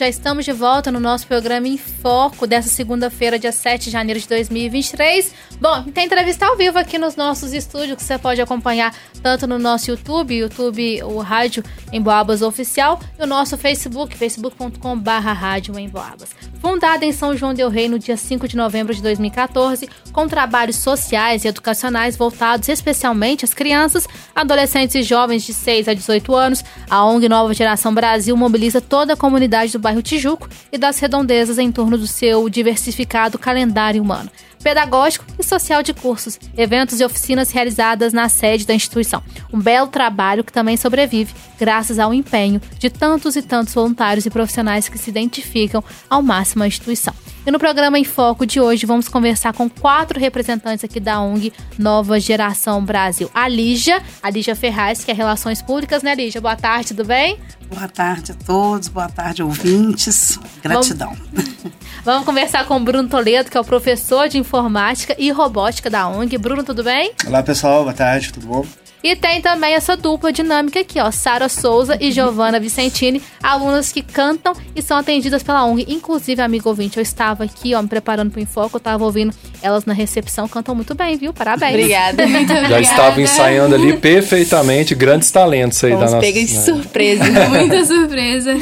já 0.00 0.08
estamos 0.08 0.46
de 0.46 0.52
volta 0.52 0.90
no 0.90 0.98
nosso 0.98 1.26
programa 1.26 1.68
em 1.68 1.76
Foco 1.76 2.46
dessa 2.46 2.70
segunda-feira, 2.70 3.38
dia 3.38 3.52
7 3.52 3.84
de 3.84 3.90
janeiro 3.90 4.18
de 4.18 4.26
2023. 4.26 5.34
Bom, 5.60 5.82
tem 5.92 6.06
entrevista 6.06 6.46
ao 6.46 6.56
vivo 6.56 6.78
aqui 6.78 6.96
nos 6.96 7.16
nossos 7.16 7.52
estúdios 7.52 7.96
que 7.98 8.02
você 8.02 8.16
pode 8.16 8.40
acompanhar 8.40 8.94
tanto 9.22 9.46
no 9.46 9.58
nosso 9.58 9.90
YouTube, 9.90 10.34
YouTube, 10.34 11.02
o 11.02 11.18
Rádio 11.18 11.62
Emboabas 11.92 12.40
Oficial, 12.40 12.98
e 13.18 13.22
o 13.22 13.26
nosso 13.26 13.58
Facebook, 13.58 14.16
facebook.com.br 14.16 15.10
Rádio 15.10 15.78
Emboabas. 15.78 16.30
Fundada 16.62 17.04
em 17.04 17.12
São 17.12 17.36
João 17.36 17.52
del 17.52 17.68
Rei 17.68 17.86
no 17.86 17.98
dia 17.98 18.16
5 18.16 18.48
de 18.48 18.56
novembro 18.56 18.94
de 18.94 19.02
2014, 19.02 19.86
com 20.12 20.26
trabalhos 20.26 20.76
sociais 20.76 21.44
e 21.44 21.48
educacionais 21.48 22.16
voltados 22.16 22.70
especialmente 22.70 23.44
às 23.44 23.52
crianças, 23.52 24.06
adolescentes 24.34 24.94
e 24.94 25.02
jovens 25.02 25.42
de 25.42 25.52
6 25.52 25.88
a 25.88 25.94
18 25.94 26.34
anos, 26.34 26.64
a 26.88 27.04
ONG 27.04 27.28
Nova 27.28 27.52
Geração 27.52 27.92
Brasil 27.92 28.34
mobiliza 28.34 28.80
toda 28.80 29.12
a 29.12 29.16
comunidade 29.16 29.72
do 29.72 29.78
bairro 29.78 29.89
Tijuco 30.02 30.48
e 30.70 30.78
das 30.78 30.98
redondezas 30.98 31.58
em 31.58 31.72
torno 31.72 31.98
do 31.98 32.06
seu 32.06 32.48
diversificado 32.48 33.38
calendário 33.38 34.02
humano 34.02 34.30
pedagógico 34.62 35.24
e 35.38 35.42
social 35.42 35.82
de 35.82 35.92
cursos, 35.92 36.38
eventos 36.56 37.00
e 37.00 37.04
oficinas 37.04 37.50
realizadas 37.50 38.12
na 38.12 38.28
sede 38.28 38.66
da 38.66 38.74
instituição. 38.74 39.22
Um 39.52 39.60
belo 39.60 39.88
trabalho 39.88 40.44
que 40.44 40.52
também 40.52 40.76
sobrevive 40.76 41.34
graças 41.58 41.98
ao 41.98 42.14
empenho 42.14 42.60
de 42.78 42.88
tantos 42.88 43.36
e 43.36 43.42
tantos 43.42 43.74
voluntários 43.74 44.26
e 44.26 44.30
profissionais 44.30 44.88
que 44.88 44.98
se 44.98 45.10
identificam 45.10 45.82
ao 46.08 46.22
máximo 46.22 46.62
à 46.62 46.66
instituição. 46.66 47.14
E 47.46 47.50
no 47.50 47.58
programa 47.58 47.98
em 47.98 48.04
Foco 48.04 48.44
de 48.44 48.60
hoje 48.60 48.84
vamos 48.84 49.08
conversar 49.08 49.54
com 49.54 49.68
quatro 49.68 50.20
representantes 50.20 50.84
aqui 50.84 51.00
da 51.00 51.20
ONG 51.20 51.52
Nova 51.78 52.20
Geração 52.20 52.84
Brasil. 52.84 53.30
A 53.32 53.48
Lígia, 53.48 54.02
a 54.22 54.28
Lígia 54.28 54.54
Ferraz, 54.54 55.02
que 55.02 55.10
é 55.10 55.14
Relações 55.14 55.62
Públicas, 55.62 56.02
né, 56.02 56.14
Lígia? 56.14 56.40
Boa 56.40 56.54
tarde, 56.54 56.88
tudo 56.88 57.04
bem? 57.06 57.38
Boa 57.70 57.88
tarde 57.88 58.32
a 58.32 58.34
todos, 58.34 58.88
boa 58.88 59.08
tarde, 59.08 59.42
ouvintes. 59.42 60.38
Gratidão. 60.62 61.16
Vamos, 61.32 61.54
vamos 62.04 62.24
conversar 62.26 62.66
com 62.66 62.76
o 62.76 62.80
Bruno 62.80 63.08
Toledo, 63.08 63.50
que 63.50 63.56
é 63.56 63.60
o 63.60 63.64
professor 63.64 64.28
de 64.28 64.36
informática 64.50 65.14
e 65.16 65.30
robótica 65.30 65.88
da 65.88 66.08
ONG. 66.08 66.36
Bruno, 66.36 66.64
tudo 66.64 66.82
bem? 66.82 67.12
Olá, 67.24 67.40
pessoal, 67.40 67.84
boa 67.84 67.94
tarde, 67.94 68.32
tudo 68.32 68.48
bom? 68.48 68.66
E 69.02 69.16
tem 69.16 69.40
também 69.40 69.72
essa 69.72 69.96
dupla 69.96 70.30
dinâmica 70.30 70.80
aqui, 70.80 71.00
ó, 71.00 71.10
Sara 71.10 71.48
Souza 71.48 71.96
e 71.98 72.12
Giovana 72.12 72.60
Vicentini, 72.60 73.22
alunas 73.42 73.90
que 73.90 74.02
cantam 74.02 74.52
e 74.76 74.82
são 74.82 74.98
atendidas 74.98 75.42
pela 75.42 75.64
ONG. 75.64 75.86
Inclusive, 75.88 76.42
amigo 76.42 76.68
ouvinte, 76.68 76.98
eu 76.98 77.02
estava 77.02 77.44
aqui, 77.44 77.74
ó, 77.74 77.80
me 77.80 77.88
preparando 77.88 78.30
para 78.30 78.40
o 78.40 78.42
Enfoque, 78.42 78.74
eu 78.74 78.78
estava 78.78 79.02
ouvindo 79.02 79.32
elas 79.62 79.86
na 79.86 79.94
recepção, 79.94 80.46
cantam 80.46 80.74
muito 80.74 80.94
bem, 80.94 81.16
viu? 81.16 81.32
Parabéns. 81.32 81.74
Obrigada, 81.74 82.26
muito 82.28 82.52
obrigada. 82.52 82.74
Já 82.74 82.80
estava 82.80 83.22
ensaiando 83.22 83.74
ali 83.74 83.96
perfeitamente, 83.96 84.94
grandes 84.94 85.30
talentos 85.30 85.82
aí 85.82 85.92
Fomos 85.92 86.10
da 86.10 86.16
nossa... 86.16 86.26
pega 86.26 86.44
de 86.44 86.56
surpresa, 86.56 87.24
muita 87.48 87.84
surpresa. 87.86 88.54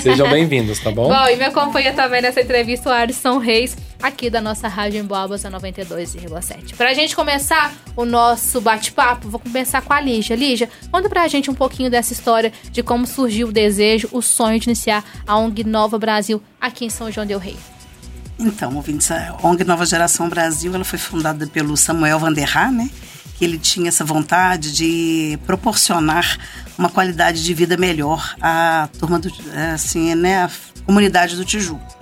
Sejam 0.00 0.30
bem-vindos, 0.30 0.78
tá 0.78 0.92
bom? 0.92 1.08
Bom, 1.08 1.26
e 1.28 1.36
me 1.36 1.44
acompanha 1.44 1.92
também 1.92 2.22
nessa 2.22 2.40
entrevista 2.40 2.88
o 2.88 2.92
Alisson 2.92 3.38
Reis, 3.38 3.76
aqui 4.02 4.28
da 4.28 4.40
nossa 4.40 4.66
Rádio 4.66 4.98
em 4.98 5.04
Boabas, 5.04 5.44
a 5.44 5.50
92,7. 5.50 6.74
Pra 6.76 6.92
gente 6.92 7.14
começar 7.14 7.72
o 7.96 8.04
nosso 8.04 8.60
bate-papo, 8.60 9.28
vou 9.28 9.38
começar 9.38 9.80
com 9.80 9.92
a 9.92 10.00
Lígia. 10.00 10.34
Lígia, 10.34 10.68
conta 10.90 11.08
pra 11.08 11.28
gente 11.28 11.50
um 11.50 11.54
pouquinho 11.54 11.88
dessa 11.88 12.12
história 12.12 12.52
de 12.70 12.82
como 12.82 13.06
surgiu 13.06 13.48
o 13.48 13.52
desejo, 13.52 14.08
o 14.10 14.20
sonho 14.20 14.58
de 14.58 14.68
iniciar 14.68 15.04
a 15.26 15.36
ONG 15.36 15.62
Nova 15.64 15.98
Brasil 15.98 16.42
aqui 16.60 16.84
em 16.84 16.90
São 16.90 17.10
João 17.10 17.26
del 17.26 17.38
Rei. 17.38 17.56
Então, 18.38 18.74
ouvintes, 18.74 19.10
a 19.10 19.38
ONG 19.42 19.62
Nova 19.62 19.86
Geração 19.86 20.28
Brasil, 20.28 20.74
ela 20.74 20.84
foi 20.84 20.98
fundada 20.98 21.46
pelo 21.46 21.76
Samuel 21.76 22.18
Vanderra, 22.18 22.72
né? 22.72 22.90
Que 23.38 23.44
ele 23.44 23.58
tinha 23.58 23.88
essa 23.88 24.04
vontade 24.04 24.72
de 24.72 25.38
proporcionar 25.46 26.38
uma 26.76 26.88
qualidade 26.88 27.44
de 27.44 27.54
vida 27.54 27.76
melhor 27.76 28.34
à 28.40 28.88
turma 28.98 29.18
do, 29.18 29.30
assim, 29.72 30.14
né, 30.14 30.44
a 30.44 30.50
comunidade 30.84 31.36
do 31.36 31.44
Tijuco. 31.44 32.01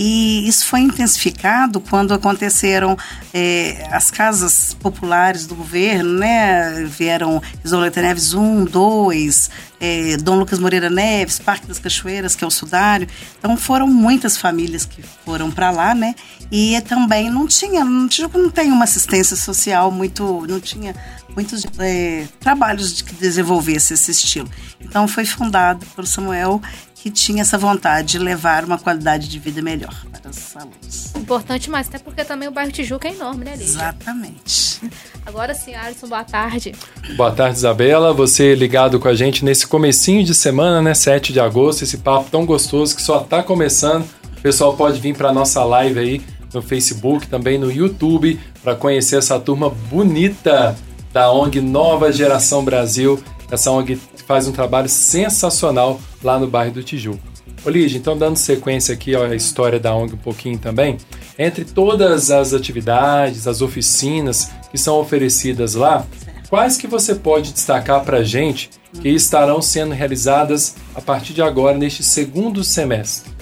E 0.00 0.48
isso 0.48 0.64
foi 0.64 0.78
intensificado 0.78 1.80
quando 1.80 2.14
aconteceram 2.14 2.96
é, 3.34 3.88
as 3.90 4.12
casas 4.12 4.72
populares 4.74 5.44
do 5.44 5.56
governo, 5.56 6.20
né? 6.20 6.84
Vieram 6.84 7.42
Isoleta 7.64 8.00
Neves 8.00 8.32
1, 8.32 8.66
2, 8.66 9.50
é, 9.80 10.16
Dom 10.18 10.36
Lucas 10.36 10.60
Moreira 10.60 10.88
Neves, 10.88 11.40
Parque 11.40 11.66
das 11.66 11.80
Cachoeiras, 11.80 12.36
que 12.36 12.44
é 12.44 12.46
o 12.46 12.50
Sudário. 12.50 13.08
Então 13.40 13.56
foram 13.56 13.88
muitas 13.88 14.36
famílias 14.36 14.84
que 14.84 15.02
foram 15.24 15.50
para 15.50 15.72
lá, 15.72 15.96
né? 15.96 16.14
E 16.48 16.80
também 16.82 17.28
não 17.28 17.48
tinha, 17.48 17.84
não, 17.84 18.06
tinha, 18.06 18.28
não 18.32 18.50
tem 18.50 18.70
uma 18.70 18.84
assistência 18.84 19.34
social 19.34 19.90
muito, 19.90 20.46
não 20.48 20.60
tinha 20.60 20.94
muitos 21.34 21.66
é, 21.80 22.26
trabalhos 22.38 22.94
de 22.94 23.02
que 23.02 23.14
desenvolvesse 23.14 23.94
esse 23.94 24.12
estilo. 24.12 24.48
Então 24.80 25.08
foi 25.08 25.24
fundado 25.24 25.84
por 25.96 26.06
Samuel 26.06 26.62
que 27.08 27.10
tinha 27.10 27.42
essa 27.42 27.56
vontade 27.56 28.08
de 28.12 28.18
levar 28.18 28.64
uma 28.64 28.78
qualidade 28.78 29.28
de 29.28 29.38
vida 29.38 29.62
melhor 29.62 29.94
para 30.12 30.30
os 30.30 30.56
alunos. 30.56 31.14
Importante, 31.16 31.70
mas 31.70 31.88
até 31.88 31.98
porque 31.98 32.24
também 32.24 32.48
o 32.48 32.52
bairro 32.52 32.70
Tijuca 32.70 33.08
é 33.08 33.12
enorme, 33.12 33.44
né, 33.44 33.52
Lídia? 33.52 33.64
Exatamente. 33.64 34.80
Agora 35.24 35.54
sim, 35.54 35.74
Alisson, 35.74 36.08
boa 36.08 36.24
tarde. 36.24 36.74
Boa 37.16 37.32
tarde, 37.32 37.56
Isabela. 37.56 38.12
Você 38.12 38.54
ligado 38.54 39.00
com 39.00 39.08
a 39.08 39.14
gente 39.14 39.44
nesse 39.44 39.66
comecinho 39.66 40.22
de 40.22 40.34
semana, 40.34 40.82
né, 40.82 40.94
7 40.94 41.32
de 41.32 41.40
agosto, 41.40 41.82
esse 41.82 41.98
papo 41.98 42.30
tão 42.30 42.44
gostoso 42.44 42.94
que 42.94 43.02
só 43.02 43.22
está 43.22 43.42
começando. 43.42 44.04
O 44.36 44.40
pessoal 44.40 44.76
pode 44.76 45.00
vir 45.00 45.16
para 45.16 45.32
nossa 45.32 45.64
live 45.64 45.98
aí 45.98 46.22
no 46.52 46.62
Facebook, 46.62 47.26
também 47.26 47.58
no 47.58 47.70
YouTube, 47.70 48.38
para 48.62 48.74
conhecer 48.74 49.16
essa 49.16 49.38
turma 49.38 49.70
bonita 49.70 50.76
da 51.12 51.30
ONG 51.30 51.60
Nova 51.60 52.12
Geração 52.12 52.64
Brasil. 52.64 53.22
Essa 53.50 53.70
ONG 53.70 53.98
faz 54.28 54.46
um 54.46 54.52
trabalho 54.52 54.90
sensacional 54.90 55.98
lá 56.22 56.38
no 56.38 56.46
bairro 56.46 56.74
do 56.74 56.82
Tijuco. 56.82 57.18
Olívia, 57.64 57.96
então 57.96 58.16
dando 58.16 58.36
sequência 58.36 58.92
aqui 58.92 59.16
à 59.16 59.34
história 59.34 59.80
da 59.80 59.94
ONG 59.94 60.12
um 60.12 60.18
pouquinho 60.18 60.58
também, 60.58 60.98
entre 61.38 61.64
todas 61.64 62.30
as 62.30 62.52
atividades, 62.52 63.48
as 63.48 63.62
oficinas 63.62 64.50
que 64.70 64.76
são 64.76 65.00
oferecidas 65.00 65.74
lá, 65.74 66.06
quais 66.50 66.76
que 66.76 66.86
você 66.86 67.14
pode 67.14 67.54
destacar 67.54 68.04
para 68.04 68.18
a 68.18 68.22
gente 68.22 68.68
que 69.00 69.08
estarão 69.08 69.62
sendo 69.62 69.94
realizadas 69.94 70.76
a 70.94 71.00
partir 71.00 71.32
de 71.32 71.40
agora, 71.40 71.78
neste 71.78 72.02
segundo 72.04 72.62
semestre? 72.62 73.32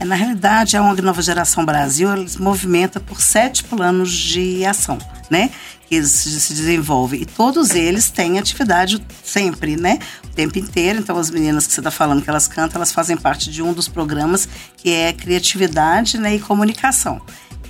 É, 0.00 0.04
na 0.04 0.16
realidade, 0.16 0.76
a 0.76 0.82
ONG 0.82 1.00
Nova 1.00 1.22
Geração 1.22 1.64
Brasil 1.64 2.08
se 2.26 2.42
movimenta 2.42 2.98
por 2.98 3.20
sete 3.20 3.62
planos 3.62 4.10
de 4.10 4.64
ação, 4.64 4.98
né? 5.30 5.50
Que 5.88 6.02
se 6.02 6.52
desenvolve. 6.52 7.18
E 7.18 7.24
todos 7.24 7.70
eles 7.70 8.10
têm 8.10 8.38
atividade 8.38 9.00
sempre, 9.22 9.76
né? 9.76 9.98
Tempo 10.34 10.58
inteiro. 10.58 10.98
Então, 10.98 11.16
as 11.16 11.30
meninas 11.30 11.66
que 11.66 11.72
você 11.72 11.80
está 11.80 11.90
falando 11.90 12.22
que 12.22 12.28
elas 12.28 12.48
cantam, 12.48 12.76
elas 12.78 12.92
fazem 12.92 13.16
parte 13.16 13.50
de 13.50 13.62
um 13.62 13.72
dos 13.72 13.88
programas 13.88 14.48
que 14.76 14.90
é 14.90 15.12
criatividade 15.12 16.18
né, 16.18 16.34
e 16.34 16.40
comunicação. 16.40 17.20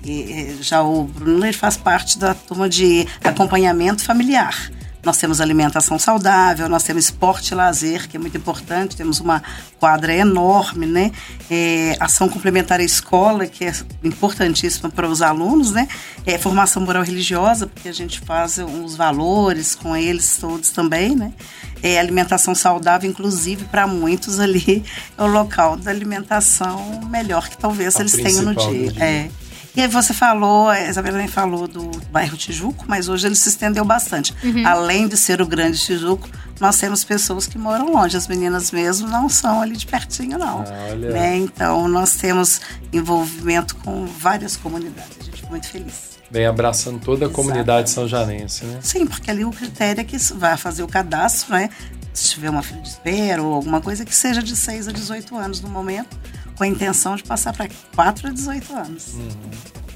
E, 0.04 0.58
já 0.60 0.82
o 0.82 1.04
Bruno 1.04 1.44
ele 1.44 1.52
faz 1.52 1.76
parte 1.76 2.18
da 2.18 2.34
turma 2.34 2.68
de 2.68 3.06
acompanhamento 3.22 4.04
familiar. 4.04 4.70
Nós 5.04 5.18
temos 5.18 5.40
alimentação 5.40 5.98
saudável, 5.98 6.66
nós 6.66 6.82
temos 6.82 7.04
esporte 7.04 7.50
e 7.50 7.54
lazer, 7.54 8.08
que 8.08 8.16
é 8.16 8.20
muito 8.20 8.36
importante, 8.38 8.96
temos 8.96 9.20
uma 9.20 9.42
quadra 9.78 10.14
enorme, 10.14 10.86
né? 10.86 11.12
É, 11.50 11.94
ação 12.00 12.26
complementar 12.26 12.80
à 12.80 12.82
escola, 12.82 13.46
que 13.46 13.66
é 13.66 13.72
importantíssima 14.02 14.88
para 14.88 15.06
os 15.06 15.20
alunos, 15.20 15.72
né? 15.72 15.86
É, 16.24 16.38
formação 16.38 16.82
moral 16.82 17.02
religiosa, 17.02 17.66
porque 17.66 17.88
a 17.88 17.92
gente 17.92 18.18
faz 18.20 18.56
os 18.56 18.96
valores 18.96 19.74
com 19.74 19.94
eles 19.94 20.38
todos 20.38 20.70
também, 20.70 21.14
né? 21.14 21.34
É, 21.82 21.98
alimentação 21.98 22.54
saudável, 22.54 23.08
inclusive 23.08 23.64
para 23.66 23.86
muitos 23.86 24.40
ali 24.40 24.82
é 25.18 25.22
o 25.22 25.26
local 25.26 25.76
da 25.76 25.90
alimentação 25.90 27.02
melhor 27.10 27.48
que 27.48 27.58
talvez 27.58 27.96
a 27.96 28.00
eles 28.00 28.12
tenham 28.12 28.42
no 28.42 28.54
dia. 28.54 28.92
dia. 28.92 29.04
É. 29.04 29.30
E 29.76 29.80
aí 29.80 29.88
você 29.88 30.14
falou, 30.14 30.68
a 30.68 30.80
Isabela 30.88 31.18
nem 31.18 31.26
falou 31.26 31.66
do 31.66 31.90
bairro 32.12 32.36
Tijuco, 32.36 32.84
mas 32.86 33.08
hoje 33.08 33.26
ele 33.26 33.34
se 33.34 33.48
estendeu 33.48 33.84
bastante. 33.84 34.32
Uhum. 34.44 34.64
Além 34.64 35.08
de 35.08 35.16
ser 35.16 35.42
o 35.42 35.46
grande 35.46 35.78
Tijuco, 35.78 36.28
nós 36.60 36.78
temos 36.78 37.02
pessoas 37.02 37.48
que 37.48 37.58
moram 37.58 37.90
longe. 37.90 38.16
As 38.16 38.28
meninas 38.28 38.70
mesmo 38.70 39.08
não 39.08 39.28
são 39.28 39.60
ali 39.60 39.76
de 39.76 39.86
pertinho, 39.86 40.38
não. 40.38 40.60
Ah, 40.62 40.94
né? 40.94 41.36
Então 41.38 41.88
nós 41.88 42.14
temos 42.14 42.60
envolvimento 42.92 43.74
com 43.76 44.06
várias 44.06 44.56
comunidades. 44.56 45.16
A 45.20 45.24
gente 45.24 45.36
fica 45.38 45.50
muito 45.50 45.66
feliz. 45.66 46.13
Bem, 46.34 46.46
abraçando 46.46 46.98
toda 46.98 47.26
a 47.26 47.28
Exatamente. 47.28 47.36
comunidade 47.36 47.90
são 47.90 48.08
janense, 48.08 48.64
né? 48.64 48.80
Sim, 48.82 49.06
porque 49.06 49.30
ali 49.30 49.44
o 49.44 49.52
critério 49.52 50.00
é 50.00 50.04
que 50.04 50.16
vai 50.34 50.56
fazer 50.56 50.82
o 50.82 50.88
cadastro, 50.88 51.54
né? 51.54 51.70
Se 52.12 52.30
tiver 52.30 52.50
uma 52.50 52.60
filha 52.60 52.80
de 52.80 52.88
espera 52.88 53.40
ou 53.40 53.54
alguma 53.54 53.80
coisa 53.80 54.04
que 54.04 54.12
seja 54.12 54.42
de 54.42 54.56
6 54.56 54.88
a 54.88 54.90
18 54.92 55.36
anos 55.36 55.60
no 55.60 55.68
momento 55.68 56.18
com 56.56 56.64
a 56.64 56.66
intenção 56.66 57.14
de 57.14 57.22
passar 57.22 57.52
para 57.52 57.68
4 57.94 58.26
a 58.26 58.30
18 58.32 58.74
anos. 58.74 59.14
Uhum. 59.14 59.28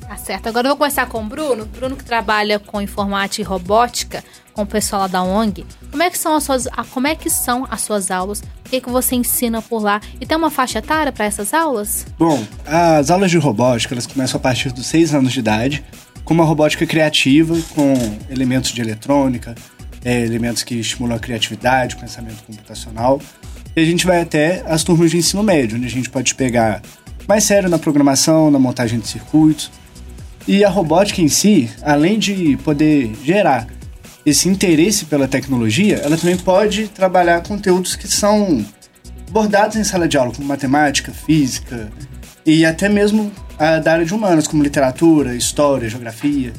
Tá 0.06 0.16
certo. 0.16 0.48
Agora 0.48 0.68
eu 0.68 0.70
vou 0.70 0.78
começar 0.78 1.06
com 1.06 1.20
o 1.24 1.26
Bruno. 1.26 1.66
Bruno 1.66 1.96
que 1.96 2.04
trabalha 2.04 2.60
com 2.60 2.80
informática 2.80 3.42
e 3.42 3.44
robótica, 3.44 4.22
com 4.52 4.62
o 4.62 4.66
pessoal 4.66 5.02
lá 5.02 5.08
da 5.08 5.22
ONG. 5.24 5.66
Como 5.90 6.02
é 6.04 6.08
que 6.08 6.16
são 6.16 6.36
as 6.36 6.44
suas, 6.44 6.68
como 6.92 7.08
é 7.08 7.16
que 7.16 7.28
são 7.28 7.66
as 7.68 7.80
suas 7.80 8.12
aulas? 8.12 8.40
O 8.40 8.70
que, 8.70 8.80
que 8.80 8.90
você 8.90 9.16
ensina 9.16 9.60
por 9.60 9.82
lá? 9.82 10.00
E 10.20 10.26
tem 10.26 10.36
uma 10.36 10.50
faixa 10.50 10.78
etária 10.78 11.10
para 11.10 11.24
essas 11.24 11.52
aulas? 11.52 12.06
Bom, 12.16 12.44
as 12.64 13.10
aulas 13.10 13.30
de 13.30 13.38
robótica 13.38 13.92
elas 13.92 14.06
começam 14.06 14.38
a 14.38 14.40
partir 14.40 14.72
dos 14.72 14.86
6 14.86 15.14
anos 15.14 15.32
de 15.32 15.40
idade, 15.40 15.84
com 16.28 16.34
uma 16.34 16.44
robótica 16.44 16.86
criativa, 16.86 17.56
com 17.74 17.94
elementos 18.28 18.70
de 18.70 18.82
eletrônica, 18.82 19.54
é, 20.04 20.20
elementos 20.20 20.62
que 20.62 20.74
estimulam 20.74 21.16
a 21.16 21.18
criatividade, 21.18 21.94
o 21.94 21.98
pensamento 21.98 22.42
computacional. 22.42 23.18
E 23.74 23.80
a 23.80 23.84
gente 23.84 24.04
vai 24.04 24.20
até 24.20 24.62
as 24.66 24.84
turmas 24.84 25.10
de 25.10 25.16
ensino 25.16 25.42
médio, 25.42 25.78
onde 25.78 25.86
a 25.86 25.90
gente 25.90 26.10
pode 26.10 26.34
pegar 26.34 26.82
mais 27.26 27.44
sério 27.44 27.70
na 27.70 27.78
programação, 27.78 28.50
na 28.50 28.58
montagem 28.58 29.00
de 29.00 29.08
circuitos. 29.08 29.70
E 30.46 30.62
a 30.62 30.68
robótica 30.68 31.22
em 31.22 31.28
si, 31.28 31.70
além 31.80 32.18
de 32.18 32.58
poder 32.58 33.10
gerar 33.24 33.66
esse 34.26 34.50
interesse 34.50 35.06
pela 35.06 35.26
tecnologia, 35.26 35.96
ela 35.96 36.18
também 36.18 36.36
pode 36.36 36.88
trabalhar 36.88 37.42
conteúdos 37.42 37.96
que 37.96 38.06
são 38.06 38.62
abordados 39.26 39.76
em 39.76 39.84
sala 39.84 40.06
de 40.06 40.18
aula, 40.18 40.34
como 40.34 40.46
matemática, 40.46 41.10
física 41.10 41.90
e 42.48 42.64
até 42.64 42.88
mesmo 42.88 43.30
a 43.58 43.78
da 43.78 43.92
área 43.92 44.06
de 44.06 44.14
humanas, 44.14 44.48
como 44.48 44.62
literatura, 44.62 45.36
história, 45.36 45.86
geografia. 45.86 46.54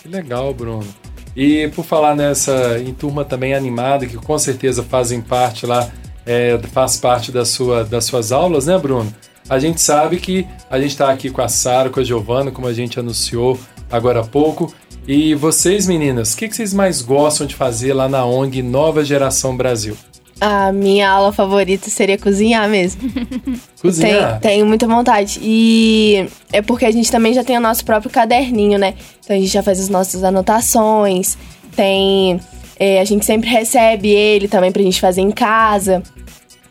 Que 0.00 0.08
legal, 0.08 0.54
Bruno. 0.54 0.86
E 1.34 1.66
por 1.74 1.84
falar 1.84 2.14
nessa 2.14 2.78
em 2.78 2.94
turma 2.94 3.24
também 3.24 3.52
animada, 3.52 4.06
que 4.06 4.16
com 4.16 4.38
certeza 4.38 4.84
fazem 4.84 5.20
parte 5.20 5.66
lá, 5.66 5.90
é, 6.24 6.56
faz 6.72 6.96
parte 6.96 7.32
da 7.32 7.44
sua, 7.44 7.82
das 7.82 8.04
suas 8.04 8.30
aulas, 8.30 8.66
né, 8.66 8.78
Bruno? 8.78 9.12
A 9.48 9.58
gente 9.58 9.80
sabe 9.80 10.20
que 10.20 10.46
a 10.70 10.78
gente 10.78 10.92
está 10.92 11.10
aqui 11.10 11.30
com 11.30 11.42
a 11.42 11.48
Sara, 11.48 11.90
com 11.90 11.98
a 11.98 12.04
Giovana, 12.04 12.52
como 12.52 12.68
a 12.68 12.72
gente 12.72 13.00
anunciou 13.00 13.58
agora 13.90 14.20
há 14.20 14.24
pouco. 14.24 14.72
E 15.04 15.34
vocês, 15.34 15.88
meninas, 15.88 16.32
o 16.34 16.36
que, 16.36 16.48
que 16.48 16.54
vocês 16.54 16.72
mais 16.72 17.02
gostam 17.02 17.44
de 17.44 17.56
fazer 17.56 17.92
lá 17.92 18.08
na 18.08 18.24
ONG 18.24 18.62
Nova 18.62 19.04
Geração 19.04 19.56
Brasil? 19.56 19.96
A 20.40 20.72
minha 20.72 21.10
aula 21.10 21.32
favorita 21.32 21.90
seria 21.90 22.16
cozinhar 22.16 22.68
mesmo. 22.68 23.02
Cozinhar. 23.80 24.40
Tenho, 24.40 24.40
tenho 24.40 24.66
muita 24.66 24.86
vontade. 24.86 25.38
E 25.42 26.26
é 26.52 26.62
porque 26.62 26.84
a 26.86 26.90
gente 26.90 27.10
também 27.10 27.32
já 27.34 27.44
tem 27.44 27.56
o 27.56 27.60
nosso 27.60 27.84
próprio 27.84 28.10
caderninho, 28.10 28.78
né? 28.78 28.94
Então 29.22 29.36
a 29.36 29.38
gente 29.38 29.50
já 29.50 29.62
faz 29.62 29.80
as 29.80 29.88
nossas 29.88 30.24
anotações. 30.24 31.36
Tem. 31.76 32.40
é, 32.78 33.00
a 33.00 33.04
gente 33.04 33.24
sempre 33.24 33.48
recebe 33.48 34.08
ele 34.08 34.48
também 34.48 34.72
pra 34.72 34.82
gente 34.82 35.00
fazer 35.00 35.20
em 35.20 35.30
casa. 35.30 36.02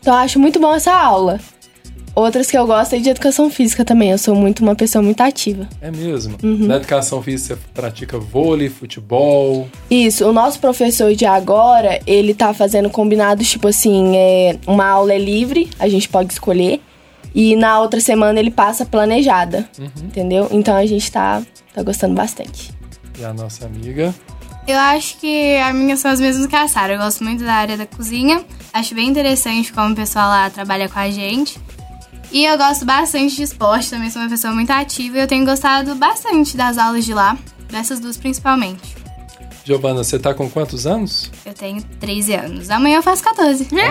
Então 0.00 0.14
eu 0.14 0.20
acho 0.20 0.38
muito 0.38 0.58
bom 0.58 0.74
essa 0.74 0.92
aula. 0.92 1.38
Outras 2.14 2.50
que 2.50 2.58
eu 2.58 2.66
gosto 2.66 2.94
é 2.94 2.98
de 2.98 3.08
educação 3.08 3.48
física 3.50 3.84
também. 3.84 4.10
Eu 4.10 4.18
sou 4.18 4.34
muito 4.34 4.62
uma 4.62 4.74
pessoa 4.74 5.02
muito 5.02 5.20
ativa. 5.20 5.68
É 5.80 5.90
mesmo. 5.90 6.36
Na 6.42 6.76
educação 6.76 7.22
física 7.22 7.54
você 7.54 7.60
pratica 7.72 8.18
vôlei, 8.18 8.68
futebol. 8.68 9.68
Isso, 9.90 10.26
o 10.28 10.32
nosso 10.32 10.58
professor 10.58 11.14
de 11.14 11.24
agora, 11.24 12.00
ele 12.06 12.34
tá 12.34 12.52
fazendo 12.52 12.90
combinados, 12.90 13.48
tipo 13.48 13.68
assim, 13.68 14.16
é, 14.16 14.58
uma 14.66 14.86
aula 14.86 15.12
é 15.12 15.18
livre, 15.18 15.70
a 15.78 15.88
gente 15.88 16.08
pode 16.08 16.32
escolher. 16.32 16.80
E 17.34 17.54
na 17.54 17.80
outra 17.80 18.00
semana 18.00 18.40
ele 18.40 18.50
passa 18.50 18.84
planejada, 18.84 19.68
entendeu? 20.02 20.48
Então 20.50 20.74
a 20.74 20.84
gente 20.84 21.10
tá, 21.12 21.40
tá 21.72 21.82
gostando 21.82 22.14
bastante. 22.14 22.72
E 23.18 23.24
a 23.24 23.32
nossa 23.32 23.66
amiga. 23.66 24.12
Eu 24.66 24.78
acho 24.78 25.16
que 25.18 25.56
as 25.56 25.74
minhas 25.74 26.00
são 26.00 26.10
as 26.10 26.20
mesmas 26.20 26.46
que 26.46 26.56
a 26.56 26.66
Sara. 26.68 26.94
Eu 26.94 26.98
gosto 26.98 27.22
muito 27.24 27.44
da 27.44 27.54
área 27.54 27.76
da 27.76 27.86
cozinha. 27.86 28.44
Acho 28.72 28.94
bem 28.94 29.08
interessante 29.08 29.72
como 29.72 29.92
o 29.92 29.96
pessoal 29.96 30.28
lá 30.28 30.50
trabalha 30.50 30.88
com 30.88 30.98
a 30.98 31.10
gente. 31.10 31.58
E 32.32 32.44
eu 32.44 32.56
gosto 32.56 32.84
bastante 32.84 33.34
de 33.34 33.42
esporte, 33.42 33.90
também 33.90 34.08
sou 34.10 34.22
uma 34.22 34.28
pessoa 34.28 34.52
muito 34.52 34.70
ativa 34.70 35.18
e 35.18 35.20
eu 35.20 35.26
tenho 35.26 35.44
gostado 35.44 35.94
bastante 35.96 36.56
das 36.56 36.78
aulas 36.78 37.04
de 37.04 37.12
lá, 37.12 37.36
dessas 37.68 37.98
duas 37.98 38.16
principalmente. 38.16 39.00
Giovana, 39.64 40.02
você 40.02 40.18
tá 40.18 40.32
com 40.32 40.48
quantos 40.48 40.86
anos? 40.86 41.30
Eu 41.44 41.52
tenho 41.52 41.82
13 42.00 42.34
anos. 42.34 42.70
Amanhã 42.70 42.96
eu 42.96 43.02
faço 43.02 43.22
14. 43.22 43.68
Amanhã. 43.70 43.90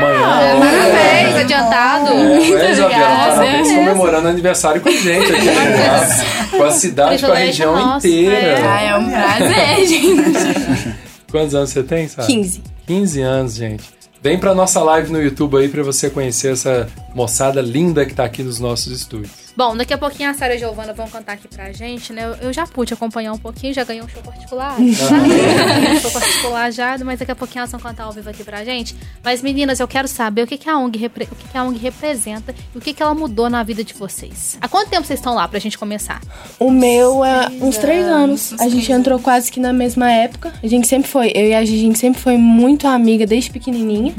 Parabéns, 0.59 1.35
adiantado. 1.35 2.09
É, 2.09 2.41
Isabela, 2.71 2.85
obrigada. 2.85 3.35
parabéns 3.35 3.67
comemorando 3.67 4.27
aniversário 4.29 4.81
com 4.81 4.89
a 4.89 4.91
gente 4.91 5.31
aqui. 5.31 5.45
né? 5.45 6.47
com 6.49 6.63
a 6.63 6.71
cidade, 6.71 7.25
com 7.25 7.31
a 7.31 7.35
região 7.35 7.75
nosso, 7.75 8.07
inteira. 8.07 8.59
Ah, 8.67 8.81
é 8.81 8.97
um 8.97 9.09
prazer, 9.09 9.85
gente. 9.87 10.95
Quantos 11.31 11.53
anos 11.53 11.69
você 11.69 11.83
tem, 11.83 12.07
Sara? 12.07 12.27
15. 12.27 12.63
15 12.87 13.21
anos, 13.21 13.55
gente. 13.55 13.98
Vem 14.21 14.37
pra 14.37 14.53
nossa 14.53 14.81
live 14.83 15.13
no 15.13 15.21
YouTube 15.21 15.57
aí 15.57 15.69
pra 15.69 15.81
você 15.81 16.09
conhecer 16.09 16.51
essa 16.51 16.89
moçada 17.15 17.61
linda 17.61 18.05
que 18.05 18.13
tá 18.13 18.25
aqui 18.25 18.43
nos 18.43 18.59
nossos 18.59 18.91
estúdios. 18.91 19.48
Bom, 19.59 19.75
daqui 19.75 19.93
a 19.93 19.97
pouquinho 19.97 20.29
a 20.29 20.33
Sara 20.33 20.53
e 20.53 20.55
a 20.55 20.59
Giovana 20.59 20.93
vão 20.93 21.05
cantar 21.09 21.33
aqui 21.33 21.45
pra 21.49 21.69
gente, 21.73 22.13
né? 22.13 22.23
Eu- 22.23 22.47
Eu 22.47 22.53
já 22.53 22.65
pude 22.65 22.93
acompanhar 22.93 23.33
um 23.33 23.37
pouquinho, 23.37 23.73
já 23.73 23.83
ganhei 23.83 24.01
um 24.01 24.07
show 24.07 24.21
particular. 24.23 24.77
Ganhei 24.77 25.97
um 25.97 25.99
show 25.99 26.11
particular 26.11 26.71
já, 26.71 26.97
mas 27.03 27.19
daqui 27.19 27.31
a 27.31 27.35
pouquinho 27.35 27.59
elas 27.59 27.71
vão 27.71 27.79
cantar 27.81 28.03
ao 28.05 28.13
vivo 28.13 28.29
aqui 28.29 28.41
pra 28.41 28.63
gente. 28.63 28.95
Mas 29.21 29.41
meninas, 29.41 29.81
eu 29.81 29.87
quero 29.87 30.07
saber 30.07 30.43
o 30.43 30.47
que, 30.47 30.57
que, 30.57 30.69
a, 30.69 30.77
ONG 30.77 30.97
repre- 30.97 31.27
o 31.29 31.35
que, 31.35 31.45
que 31.49 31.57
a 31.57 31.63
ONG 31.65 31.77
representa 31.77 32.55
e 32.73 32.77
o 32.77 32.79
que, 32.81 32.93
que 32.93 33.03
ela 33.03 33.13
mudou 33.13 33.49
na 33.49 33.61
vida 33.61 33.83
de 33.83 33.93
vocês. 33.93 34.57
Há 34.61 34.69
quanto 34.69 34.89
tempo 34.91 35.05
vocês 35.05 35.19
estão 35.19 35.35
lá 35.35 35.45
pra 35.45 35.59
gente 35.59 35.77
começar? 35.77 36.21
O 36.57 36.71
meu 36.71 37.25
é 37.25 37.49
uns 37.61 37.77
três 37.77 38.05
anos. 38.05 38.53
uns 38.53 38.61
A 38.61 38.69
gente 38.69 38.89
entrou 38.93 39.19
quase 39.19 39.51
que 39.51 39.59
na 39.59 39.73
mesma 39.73 40.09
época. 40.09 40.53
A 40.63 40.67
gente 40.67 40.87
sempre 40.87 41.09
foi, 41.09 41.33
eu 41.35 41.47
e 41.47 41.53
a 41.53 41.65
gente 41.65 41.99
sempre 41.99 42.21
foi 42.21 42.37
muito 42.37 42.87
amiga 42.87 43.25
desde 43.25 43.51
pequenininha. 43.51 44.13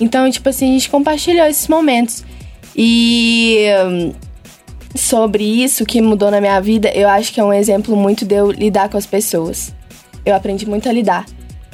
Então, 0.00 0.30
tipo 0.30 0.48
assim, 0.48 0.70
a 0.70 0.72
gente 0.74 0.88
compartilhou 0.88 1.44
esses 1.46 1.66
momentos. 1.66 2.22
E 2.78 3.66
hum, 3.84 4.12
sobre 4.96 5.44
isso 5.44 5.84
que 5.84 6.00
mudou 6.00 6.30
na 6.30 6.40
minha 6.40 6.60
vida, 6.60 6.90
eu 6.94 7.08
acho 7.08 7.32
que 7.32 7.40
é 7.40 7.44
um 7.44 7.52
exemplo 7.52 7.96
muito 7.96 8.24
de 8.24 8.34
eu 8.34 8.50
lidar 8.50 8.88
com 8.88 8.96
as 8.96 9.06
pessoas. 9.06 9.74
Eu 10.24 10.34
aprendi 10.34 10.66
muito 10.68 10.88
a 10.88 10.92
lidar. 10.92 11.26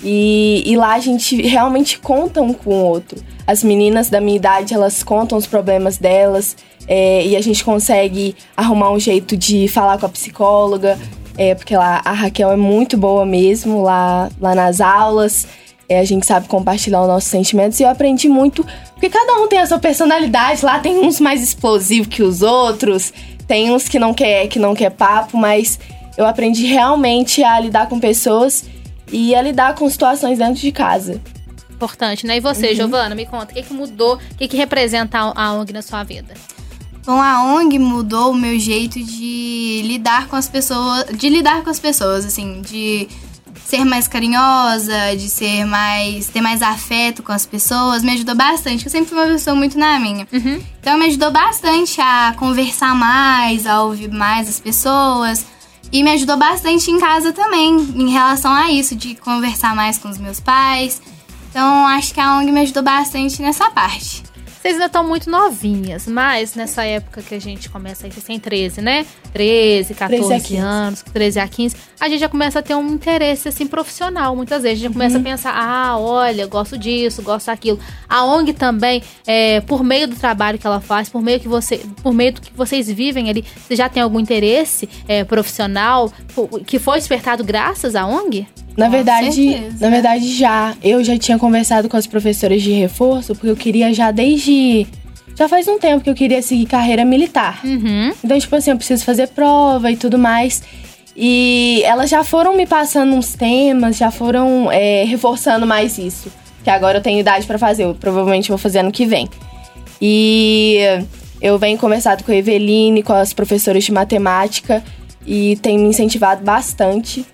E, 0.02 0.62
e 0.66 0.76
lá 0.76 0.94
a 0.94 0.98
gente 0.98 1.40
realmente 1.42 1.98
conta 1.98 2.42
um 2.42 2.52
com 2.52 2.70
o 2.70 2.84
outro. 2.84 3.22
As 3.46 3.62
meninas 3.62 4.10
da 4.10 4.20
minha 4.20 4.36
idade, 4.36 4.74
elas 4.74 5.02
contam 5.02 5.38
os 5.38 5.46
problemas 5.46 5.96
delas. 5.98 6.56
é, 6.88 7.24
e 7.24 7.36
a 7.36 7.40
gente 7.40 7.64
consegue 7.64 8.34
arrumar 8.56 8.90
um 8.90 8.98
jeito 8.98 9.36
de 9.36 9.68
falar 9.68 9.98
com 9.98 10.06
a 10.06 10.08
psicóloga. 10.08 10.98
É, 11.38 11.54
porque 11.54 11.75
lá 11.76 12.02
a 12.04 12.12
Raquel 12.12 12.50
é 12.50 12.56
muito 12.56 12.96
boa 12.96 13.25
mesmo, 13.25 13.82
lá, 13.82 14.28
lá 14.40 14.54
nas 14.54 14.80
aulas. 14.80 15.46
É, 15.92 15.98
a 15.98 16.04
gente 16.04 16.24
sabe 16.24 16.48
compartilhar 16.48 17.02
os 17.02 17.08
nossos 17.08 17.28
sentimentos. 17.28 17.78
E 17.78 17.82
eu 17.82 17.90
aprendi 17.90 18.28
muito, 18.28 18.64
porque 18.92 19.10
cada 19.10 19.34
um 19.34 19.46
tem 19.46 19.58
a 19.58 19.66
sua 19.66 19.78
personalidade. 19.78 20.64
Lá 20.64 20.78
tem 20.78 20.98
uns 20.98 21.20
mais 21.20 21.42
explosivos 21.42 22.08
que 22.08 22.22
os 22.22 22.40
outros. 22.40 23.12
Tem 23.46 23.70
uns 23.70 23.88
que 23.88 23.98
não 23.98 24.14
quer, 24.14 24.48
que 24.48 24.58
não 24.58 24.74
quer 24.74 24.90
papo, 24.90 25.36
mas 25.36 25.78
eu 26.16 26.26
aprendi 26.26 26.64
realmente 26.64 27.44
a 27.44 27.60
lidar 27.60 27.88
com 27.88 28.00
pessoas 28.00 28.64
e 29.12 29.34
a 29.34 29.42
lidar 29.42 29.74
com 29.74 29.88
situações 29.90 30.38
dentro 30.38 30.60
de 30.60 30.72
casa. 30.72 31.20
Importante, 31.70 32.26
né? 32.26 32.38
E 32.38 32.40
você, 32.40 32.74
Giovana, 32.74 33.14
me 33.14 33.26
conta, 33.26 33.52
o 33.52 33.54
que, 33.54 33.62
que 33.62 33.74
mudou, 33.74 34.14
o 34.14 34.36
que, 34.38 34.48
que 34.48 34.56
representa 34.56 35.18
a, 35.18 35.48
a 35.48 35.52
ONG 35.52 35.72
na 35.72 35.82
sua 35.82 36.02
vida? 36.04 36.32
Bom, 37.04 37.20
a 37.20 37.42
ONG 37.44 37.78
mudou 37.78 38.30
o 38.30 38.34
meu 38.34 38.58
jeito 38.58 39.02
de 39.02 39.82
lidar 39.84 40.28
com 40.28 40.36
as 40.36 40.48
pessoas, 40.48 41.06
de 41.14 41.28
lidar 41.28 41.62
com 41.64 41.70
as 41.70 41.80
pessoas, 41.80 42.24
assim, 42.24 42.62
de 42.62 43.08
ser 43.64 43.85
mais 43.85 44.06
carinhosa, 44.06 45.17
de 45.17 45.29
ser 45.29 45.64
mais, 45.64 46.29
ter 46.29 46.41
mais 46.41 46.62
afeto 46.62 47.23
com 47.23 47.32
as 47.32 47.47
pessoas, 47.47 48.03
me 48.03 48.12
ajudou 48.12 48.35
bastante, 48.35 48.85
eu 48.85 48.91
sempre 48.91 49.09
fui 49.09 49.19
uma 49.19 49.32
pessoa 49.32 49.56
muito 49.56 49.79
na 49.79 49.99
minha. 49.99 50.26
Então 50.81 50.99
me 50.99 51.06
ajudou 51.06 51.31
bastante 51.31 52.00
a 52.00 52.35
conversar 52.37 52.95
mais, 52.95 53.66
a 53.66 53.83
ouvir 53.83 54.11
mais 54.11 54.49
as 54.49 54.61
pessoas. 54.61 55.47
E 55.90 56.02
me 56.02 56.11
ajudou 56.12 56.38
bastante 56.38 56.90
em 56.90 56.99
casa 56.99 57.33
também, 57.33 57.76
em 57.95 58.11
relação 58.11 58.52
a 58.52 58.71
isso, 58.71 58.95
de 58.95 59.14
conversar 59.14 59.75
mais 59.76 59.99
com 59.99 60.09
os 60.09 60.16
meus 60.16 60.40
pais. 60.40 61.02
Então 61.50 61.87
acho 61.87 62.14
que 62.14 62.21
a 62.21 62.38
ONG 62.38 62.50
me 62.50 62.61
ajudou 62.61 62.83
bastante 62.83 63.42
nessa 63.42 63.69
parte. 63.71 64.23
Vocês 64.62 64.75
ainda 64.75 64.87
estão 64.87 65.02
muito 65.02 65.28
novinhas, 65.28 66.07
mas 66.07 66.54
nessa 66.54 66.85
época 66.85 67.21
que 67.21 67.35
a 67.35 67.40
gente 67.40 67.69
começa 67.69 68.07
aí, 68.07 68.12
vocês 68.12 68.25
têm 68.25 68.38
13, 68.38 68.81
né? 68.81 69.04
13, 69.33 69.92
14 69.92 70.28
13 70.28 70.33
a 70.33 70.49
15. 70.49 70.57
anos, 70.57 71.02
13 71.02 71.40
a 71.40 71.49
15, 71.49 71.76
a 71.99 72.09
gente 72.09 72.21
já 72.21 72.28
começa 72.28 72.61
a 72.61 72.62
ter 72.62 72.76
um 72.76 72.95
interesse 72.95 73.49
assim 73.49 73.66
profissional, 73.66 74.37
muitas 74.37 74.62
vezes. 74.62 74.78
A 74.78 74.83
gente 74.83 74.92
começa 74.92 75.19
a 75.19 75.21
pensar, 75.21 75.52
ah, 75.52 75.99
olha, 75.99 76.47
gosto 76.47 76.78
disso, 76.78 77.23
gosto 77.23 77.47
daquilo. 77.47 77.81
A 78.09 78.25
ONG 78.25 78.52
também, 78.52 79.02
é, 79.26 79.61
por 79.62 79.83
meio 79.83 80.07
do 80.07 80.14
trabalho 80.14 80.57
que 80.61 80.66
ela 80.66 80.81
faz, 80.81 81.09
por 81.09 81.21
meio 81.21 81.40
que 81.40 81.49
você, 81.49 81.78
por 82.00 82.14
meio 82.14 82.35
do 82.35 82.40
que 82.40 82.52
vocês 82.54 82.88
vivem 82.88 83.28
ali, 83.28 83.45
você 83.66 83.75
já 83.75 83.88
tem 83.88 84.00
algum 84.00 84.21
interesse 84.21 84.88
é, 85.09 85.25
profissional 85.25 86.09
que 86.64 86.78
foi 86.78 86.99
despertado 86.99 87.42
graças 87.42 87.97
à 87.97 88.07
ONG? 88.07 88.47
Na 88.76 88.87
Com 88.87 88.93
verdade, 88.93 89.33
certeza. 89.33 89.76
na 89.81 89.91
verdade 89.91 90.35
já, 90.35 90.75
eu 90.83 91.05
já 91.05 91.19
tinha 91.19 91.38
conversado 91.38 91.88
com 91.88 91.97
as 91.97 92.07
professoras 92.07 92.62
de 92.62 92.73
reforço, 92.73 93.35
porque 93.35 93.50
eu 93.50 93.57
queria 93.57 93.93
já 93.93 94.11
desde 94.11 94.87
já 95.37 95.49
faz 95.49 95.67
um 95.67 95.79
tempo 95.79 96.05
que 96.05 96.11
eu 96.11 96.14
queria 96.14 96.43
seguir 96.43 96.67
carreira 96.67 97.05
militar. 97.05 97.61
Uhum. 97.64 98.12
Então, 98.23 98.38
tipo 98.38 98.55
assim, 98.55 98.71
eu 98.71 98.76
preciso 98.76 99.05
fazer 99.05 99.29
prova 99.29 99.91
e 99.91 99.97
tudo 99.97 100.19
mais. 100.19 100.62
E 101.17 101.83
elas 101.85 102.11
já 102.11 102.25
foram 102.25 102.57
me 102.57 102.67
passando 102.67 103.14
uns 103.14 103.35
temas, 103.35 103.97
já 103.97 104.11
foram 104.11 104.71
é, 104.71 105.05
reforçando 105.05 105.67
mais 105.67 105.99
isso. 105.99 106.31
Que 106.62 106.71
agora 106.71 106.99
eu 106.99 107.02
tenho 107.02 107.19
idade 107.19 107.47
pra 107.47 107.59
fazer, 107.59 107.85
eu 107.85 107.95
provavelmente 107.95 108.49
vou 108.49 108.59
fazer 108.59 108.81
ano 108.81 108.93
que 108.93 109.05
vem. 109.05 109.29
E 110.00 110.79
eu 111.41 111.59
venho 111.59 111.79
conversado 111.79 112.25
com 112.25 112.33
a 112.33 112.37
Eveline, 112.37 113.02
com 113.02 113.12
as 113.12 113.33
professoras 113.33 113.85
de 113.85 113.93
matemática, 113.93 114.83
e 115.26 115.57
tem 115.57 115.79
me 115.79 115.88
incentivado 115.88 116.45
bastante, 116.45 117.25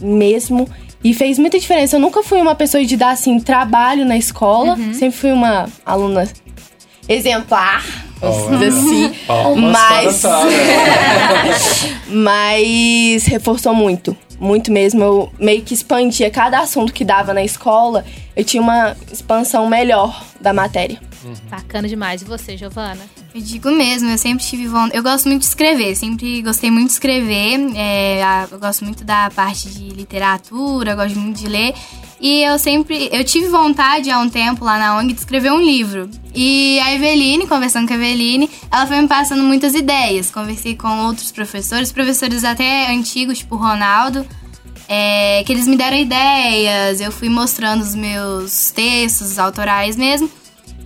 mesmo. 0.00 0.68
E 1.02 1.14
fez 1.14 1.38
muita 1.38 1.58
diferença. 1.58 1.96
Eu 1.96 2.00
nunca 2.00 2.22
fui 2.22 2.40
uma 2.40 2.54
pessoa 2.54 2.84
de 2.84 2.96
dar, 2.96 3.10
assim, 3.10 3.38
trabalho 3.38 4.04
na 4.04 4.16
escola. 4.16 4.76
Sempre 4.92 5.18
fui 5.18 5.32
uma 5.32 5.68
aluna 5.86 6.28
exemplar, 7.08 7.84
dizer 8.50 8.68
assim. 8.68 9.12
Palmas 9.26 9.72
Mas-. 9.72 10.22
Mas 12.08 13.26
reforçou 13.26 13.74
muito. 13.74 14.16
muito 14.38 14.70
mesmo. 14.72 15.02
Eu 15.02 15.32
meio 15.38 15.62
que 15.62 15.72
expandia 15.72 16.30
cada 16.30 16.58
assunto 16.60 16.92
que 16.92 17.04
dava 17.04 17.32
na 17.32 17.42
escola, 17.42 18.04
eu 18.36 18.44
tinha 18.44 18.62
uma 18.62 18.96
expansão 19.12 19.68
melhor 19.68 20.22
da 20.40 20.52
matéria. 20.52 21.00
Bacana 21.50 21.88
demais. 21.88 22.22
E 22.22 22.24
você, 22.24 22.56
Giovana? 22.56 23.00
Eu 23.34 23.40
digo 23.40 23.70
mesmo, 23.70 24.08
eu 24.10 24.18
sempre 24.18 24.44
tive 24.44 24.66
vontade. 24.66 24.96
Eu 24.96 25.02
gosto 25.02 25.28
muito 25.28 25.42
de 25.42 25.48
escrever, 25.48 25.94
sempre 25.94 26.42
gostei 26.42 26.70
muito 26.70 26.86
de 26.86 26.92
escrever. 26.92 27.58
é, 27.76 28.46
eu 28.50 28.58
gosto 28.58 28.84
muito 28.84 29.04
da 29.04 29.30
parte 29.30 29.68
de 29.68 29.88
literatura, 29.90 30.94
gosto 30.94 31.18
muito 31.18 31.38
de 31.38 31.48
ler. 31.48 31.74
E 32.20 32.42
eu 32.42 32.58
sempre. 32.58 33.08
Eu 33.12 33.22
tive 33.24 33.48
vontade 33.48 34.10
há 34.10 34.18
um 34.18 34.28
tempo 34.28 34.64
lá 34.64 34.78
na 34.78 34.96
ONG 34.98 35.12
de 35.12 35.20
escrever 35.20 35.52
um 35.52 35.60
livro. 35.60 36.10
E 36.34 36.78
a 36.80 36.94
Eveline, 36.94 37.46
conversando 37.46 37.86
com 37.86 37.94
a 37.94 37.96
Eveline, 37.96 38.50
ela 38.70 38.86
foi 38.86 39.00
me 39.00 39.08
passando 39.08 39.42
muitas 39.42 39.74
ideias. 39.74 40.30
Conversei 40.30 40.74
com 40.74 41.06
outros 41.06 41.30
professores, 41.30 41.92
professores 41.92 42.44
até 42.44 42.90
antigos, 42.92 43.38
tipo 43.38 43.54
o 43.54 43.58
Ronaldo. 43.58 44.26
é, 44.88 45.44
que 45.44 45.52
eles 45.52 45.66
me 45.66 45.76
deram 45.76 45.98
ideias, 45.98 47.00
eu 47.00 47.12
fui 47.12 47.28
mostrando 47.28 47.82
os 47.82 47.94
meus 47.94 48.70
textos 48.70 49.38
autorais 49.38 49.96
mesmo. 49.96 50.30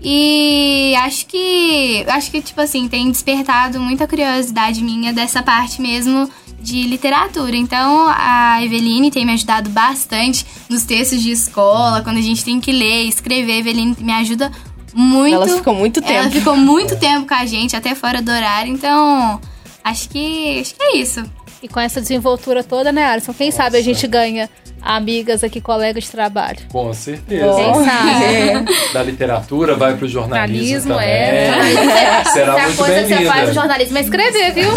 E 0.03 0.95
acho 0.97 1.27
que. 1.27 2.05
Acho 2.09 2.31
que, 2.31 2.43
tipo 2.43 2.61
assim, 2.61 2.89
tem 2.89 3.11
despertado 3.11 3.79
muita 3.79 4.07
curiosidade 4.09 4.83
minha 4.83 5.13
dessa 5.13 5.43
parte 5.43 5.81
mesmo 5.81 6.29
de 6.61 6.83
literatura. 6.83 7.57
Então 7.57 8.07
a 8.09 8.63
Eveline 8.65 9.11
tem 9.11 9.25
me 9.25 9.33
ajudado 9.33 9.71
bastante 9.71 10.47
nos 10.69 10.85
textos 10.85 11.21
de 11.23 11.31
escola, 11.31 12.03
quando 12.03 12.19
a 12.19 12.23
gente 12.23 12.45
tem 12.45 12.61
que 12.61 12.73
ler, 12.73 13.05
escrever. 13.05 13.53
A 13.53 13.59
Eveline 13.59 13.97
me 13.99 14.13
ajuda 14.13 14.51
muito. 14.95 15.35
Ela 15.35 15.49
ficou 15.49 15.75
muito 15.75 16.01
Ela 16.01 16.25
tempo. 16.25 16.31
ficou 16.37 16.57
muito 16.57 16.99
tempo 16.99 17.27
com 17.27 17.35
a 17.35 17.47
gente, 17.47 17.77
até 17.77 17.95
fora 17.95 18.21
do 18.21 18.31
horário. 18.31 18.73
Então, 18.73 19.41
acho 19.85 20.09
que. 20.09 20.61
Acho 20.61 20.75
que 20.75 20.83
é 20.83 20.97
isso. 20.97 21.23
E 21.63 21.69
com 21.69 21.79
essa 21.79 22.01
desenvoltura 22.01 22.65
toda, 22.65 22.91
né, 22.91 23.05
Alisson? 23.05 23.33
Quem 23.33 23.53
sabe 23.53 23.77
a 23.77 23.83
gente 23.83 24.05
ganha 24.09 24.51
amigas 24.83 25.45
aqui, 25.45 25.61
colegas 25.61 26.05
de 26.05 26.11
trabalho. 26.11 26.59
Com 26.71 26.93
certeza. 26.93 27.55
Quem 27.55 27.75
sabe? 27.85 28.93
Da 28.93 29.03
literatura, 29.03 29.77
vai 29.77 29.95
pro 29.97 30.09
jornalismo, 30.09 30.89
Jornalismo, 30.89 30.95
também. 30.95 31.09
é. 31.09 32.25
Será 32.33 32.55
Se 32.55 32.61
a 32.61 32.65
muito 32.65 32.77
coisa 32.79 33.03
que 33.03 33.09
você 33.09 33.15
faz 33.15 33.25
no 33.25 33.33
bem-vinda. 33.33 33.55
jornalismo 33.55 33.99
é 33.99 34.01
escrever, 34.01 34.53
viu? 34.53 34.69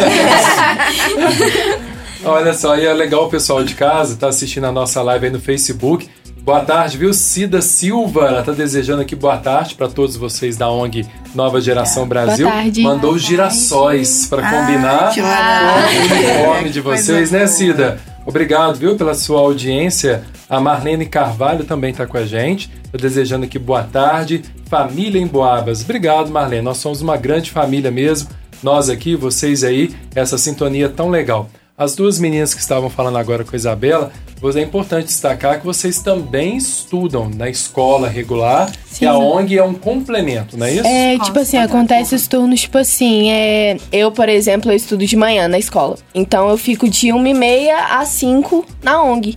Olha 2.24 2.54
só, 2.54 2.76
e 2.78 2.86
é 2.86 2.94
legal 2.94 3.26
o 3.26 3.30
pessoal 3.30 3.64
de 3.64 3.74
casa, 3.76 4.16
tá 4.16 4.28
assistindo 4.30 4.66
a 4.66 4.72
nossa 4.72 5.02
live 5.02 5.28
aí 5.28 5.32
no 5.32 5.40
Facebook. 5.40 6.10
Boa 6.42 6.62
tarde, 6.62 6.98
viu? 6.98 7.14
Cida 7.14 7.62
Silva, 7.62 8.28
ela 8.28 8.44
tá 8.44 8.52
desejando 8.52 9.02
aqui 9.02 9.16
boa 9.16 9.38
tarde 9.38 9.74
para 9.76 9.88
todos 9.88 10.16
vocês 10.16 10.56
da 10.56 10.70
ONG 10.70 11.06
Nova 11.34 11.60
Geração 11.60 12.08
Brasil. 12.08 12.48
tarde. 12.48 12.82
Mandou 12.84 13.14
os 13.14 13.22
girassóis 13.24 14.28
para 14.28 14.48
Ah, 14.48 14.52
combinar 14.52 15.12
que 15.12 15.22
com 15.22 15.28
o 15.28 16.18
uniforme 16.18 16.70
de 16.70 16.82
vocês, 16.82 17.32
né, 17.32 17.40
boa. 17.40 17.48
Cida? 17.50 18.00
Obrigado, 18.26 18.78
viu, 18.78 18.96
pela 18.96 19.14
sua 19.14 19.40
audiência. 19.40 20.24
A 20.50 20.60
Marlene 20.60 21.06
Carvalho 21.06 21.64
também 21.64 21.94
tá 21.94 22.08
com 22.08 22.18
a 22.18 22.26
gente. 22.26 22.72
Desejando 22.92 23.46
aqui 23.46 23.60
boa 23.60 23.84
tarde. 23.84 24.44
Família 24.68 25.22
em 25.22 25.28
Boabas. 25.28 25.84
Obrigado, 25.84 26.32
Marlene. 26.32 26.64
Nós 26.64 26.78
somos 26.78 27.02
uma 27.02 27.18
grande 27.18 27.52
família 27.52 27.92
mesmo. 27.92 28.30
Nós 28.64 28.90
aqui, 28.90 29.16
vocês 29.16 29.64
aí, 29.64 29.94
essa 30.16 30.38
sintonia 30.38 30.90
tão 30.90 31.10
legal. 31.10 31.50
As 31.78 31.94
duas 31.94 32.20
meninas 32.20 32.54
que 32.54 32.62
estavam 32.62 32.90
falando 32.90 33.18
agora 33.18 33.44
com 33.44 33.54
a 33.54 33.58
Isabela, 33.58 34.12
é 34.56 34.62
importante 34.62 35.08
destacar 35.08 35.60
que 35.60 35.66
vocês 35.66 36.00
também 36.00 36.56
estudam 36.56 37.28
na 37.28 37.50
escola 37.50 38.08
regular 38.08 38.72
e 39.02 39.06
a 39.06 39.18
ONG 39.18 39.58
é 39.58 39.64
um 39.64 39.74
complemento, 39.74 40.56
não 40.58 40.68
é 40.68 40.74
isso? 40.74 40.86
É, 40.86 41.18
tipo 41.20 41.40
assim, 41.40 41.58
acontece 41.58 42.14
os 42.16 42.28
turnos, 42.28 42.62
tipo 42.62 42.78
assim, 42.78 43.32
é, 43.32 43.78
eu, 43.92 44.12
por 44.12 44.30
exemplo, 44.30 44.72
eu 44.72 44.76
estudo 44.76 45.06
de 45.06 45.18
manhã 45.18 45.48
na 45.48 45.58
escola. 45.58 45.98
Então 46.14 46.48
eu 46.50 46.58
fico 46.58 46.88
de 46.88 47.12
uma 47.12 47.28
e 47.28 47.34
meia 47.34 48.00
às 48.00 48.10
5 48.10 48.66
na 48.82 49.02
ONG. 49.04 49.36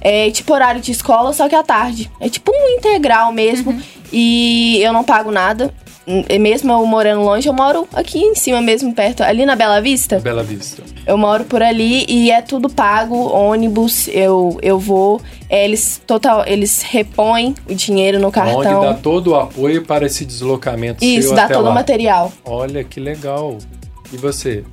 É 0.00 0.30
tipo 0.30 0.52
horário 0.52 0.80
de 0.80 0.92
escola, 0.92 1.32
só 1.32 1.48
que 1.48 1.54
à 1.54 1.62
tarde. 1.62 2.10
É 2.20 2.28
tipo 2.28 2.52
um 2.52 2.76
integral 2.76 3.32
mesmo. 3.32 3.80
E 4.12 4.78
eu 4.82 4.92
não 4.92 5.04
pago 5.04 5.30
nada. 5.30 5.72
Hum, 6.08 6.24
Mesmo 6.40 6.72
eu 6.72 6.86
morando 6.86 7.20
longe, 7.22 7.46
eu 7.46 7.52
moro 7.52 7.86
aqui 7.92 8.18
em 8.18 8.34
cima 8.34 8.62
mesmo, 8.62 8.94
perto, 8.94 9.22
ali 9.22 9.44
na 9.44 9.54
Bela 9.54 9.78
Vista. 9.80 10.18
Bela 10.18 10.42
Vista. 10.42 10.82
Eu 11.06 11.18
moro 11.18 11.44
por 11.44 11.62
ali 11.62 12.06
e 12.08 12.30
é 12.30 12.40
tudo 12.40 12.68
pago, 12.70 13.14
ônibus, 13.30 14.08
eu, 14.08 14.58
eu 14.62 14.78
vou. 14.78 15.20
É, 15.50 15.64
eles 15.64 16.00
total, 16.06 16.44
eles 16.46 16.80
repõem 16.82 17.54
o 17.68 17.74
dinheiro 17.74 18.18
no 18.18 18.30
cartão. 18.32 18.80
dá 18.80 18.94
todo 18.94 19.28
o 19.32 19.36
apoio 19.36 19.84
para 19.84 20.06
esse 20.06 20.24
deslocamento 20.24 21.04
Isso, 21.04 21.28
seu 21.28 21.36
dá 21.36 21.44
até 21.44 21.54
todo 21.54 21.64
lá. 21.66 21.70
o 21.70 21.74
material. 21.74 22.32
Olha 22.44 22.82
que 22.82 22.98
legal. 23.00 23.58
E 24.12 24.16
você? 24.16 24.64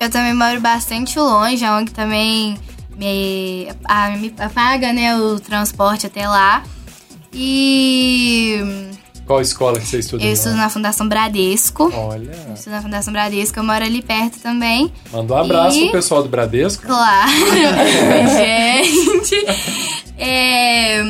Eu 0.00 0.10
também 0.10 0.34
moro 0.34 0.58
bastante 0.60 1.18
longe, 1.18 1.64
a 1.64 1.76
ONG 1.76 1.90
também 1.92 2.56
me, 2.96 3.68
a- 3.84 4.10
me 4.16 4.30
paga 4.30 4.92
né, 4.92 5.14
o 5.16 5.38
transporte 5.38 6.06
até 6.06 6.26
lá. 6.26 6.62
E 7.34 8.60
Qual 9.32 9.40
escola 9.40 9.80
que 9.80 9.86
você 9.86 9.98
estuda? 10.00 10.22
eu 10.22 10.32
estudo 10.32 10.56
na 10.56 10.68
Fundação 10.68 11.08
Bradesco. 11.08 11.90
Olha, 11.94 12.30
Eu 12.48 12.52
estudo 12.54 12.72
na 12.72 12.82
Fundação 12.82 13.12
Bradesco, 13.14 13.58
eu 13.58 13.64
moro 13.64 13.82
ali 13.82 14.02
perto 14.02 14.38
também. 14.40 14.92
manda 15.10 15.32
um 15.32 15.36
abraço 15.38 15.78
E- 15.78 15.82
pro 15.84 15.92
pessoal 15.92 16.22
do 16.22 16.28
Bradesco. 16.28 16.86
Claro, 16.86 17.30
gente. 18.36 19.46
É, 20.18 21.02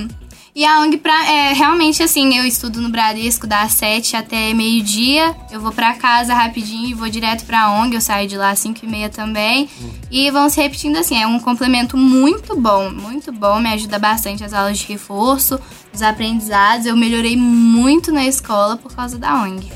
e 0.55 0.67
a 0.67 0.81
ONG, 0.81 0.99
pra, 0.99 1.31
é, 1.31 1.55
realmente, 1.55 2.03
assim, 2.03 2.37
eu 2.37 2.45
estudo 2.45 2.79
no 2.81 2.91
Bradesco 2.91 3.47
das 3.47 3.73
7 3.73 4.17
até 4.17 4.53
meio-dia. 4.53 5.35
Eu 5.51 5.61
vou 5.61 5.73
pra 5.73 5.95
casa 5.95 6.35
rapidinho 6.35 6.91
e 6.91 6.95
vou 6.95 7.09
direto 7.09 7.47
pra 7.47 7.71
ONG. 7.71 7.95
Eu 7.95 8.01
saio 8.03 8.29
de 8.29 8.37
lá 8.37 8.51
às 8.51 8.59
5 8.59 8.85
e 8.85 8.87
meia 8.87 9.09
também. 9.09 9.71
E 10.11 10.31
vão 10.31 10.51
se 10.51 10.61
repetindo 10.61 10.97
assim. 10.99 11.17
É 11.17 11.27
um 11.27 11.41
complemento 11.41 11.97
muito 11.97 12.55
bom, 12.55 12.91
muito 12.91 13.33
bom. 13.33 13.61
Me 13.61 13.71
ajuda 13.71 13.99
bastante 13.99 14.45
as 14.45 14.53
aulas 14.53 14.79
de 14.79 14.87
reforço, 14.87 15.59
os 15.93 16.03
aprendizados. 16.03 16.85
Eu 16.85 16.97
melhorei 16.97 17.35
muito 17.35 18.13
na 18.13 18.27
escola 18.27 18.77
por 18.77 18.95
causa 18.95 19.19
da 19.19 19.35
ONG. 19.43 19.73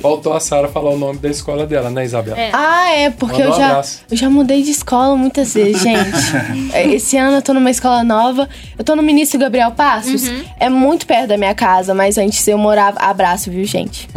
Faltou 0.00 0.32
a 0.32 0.40
Sara 0.40 0.68
falar 0.68 0.90
o 0.90 0.98
nome 0.98 1.18
da 1.18 1.28
escola 1.28 1.66
dela, 1.66 1.90
né, 1.90 2.04
Isabela? 2.04 2.38
É. 2.38 2.50
Ah, 2.52 2.90
é, 2.90 3.10
porque 3.10 3.42
eu 3.42 3.50
um 3.50 3.54
já, 3.54 3.82
eu 4.10 4.16
já 4.16 4.30
mudei 4.30 4.62
de 4.62 4.70
escola 4.70 5.16
muitas 5.16 5.54
vezes, 5.54 5.82
gente. 5.82 6.06
É, 6.72 6.86
Esse 6.88 7.16
ano 7.16 7.36
eu 7.36 7.42
tô 7.42 7.54
numa 7.54 7.70
escola 7.70 8.02
nova. 8.04 8.48
Eu 8.78 8.84
tô 8.84 8.94
no 8.94 9.02
Ministro 9.02 9.38
Gabriel 9.38 9.70
Passos. 9.72 10.24
É 10.58 10.68
muito 10.68 11.06
perto 11.06 11.28
da 11.28 11.36
minha 11.36 11.54
casa, 11.54 11.94
mas 11.94 12.18
antes 12.18 12.46
eu 12.48 12.58
morava. 12.58 12.98
Abraço, 13.00 13.50
viu, 13.50 13.64
gente? 13.64 14.08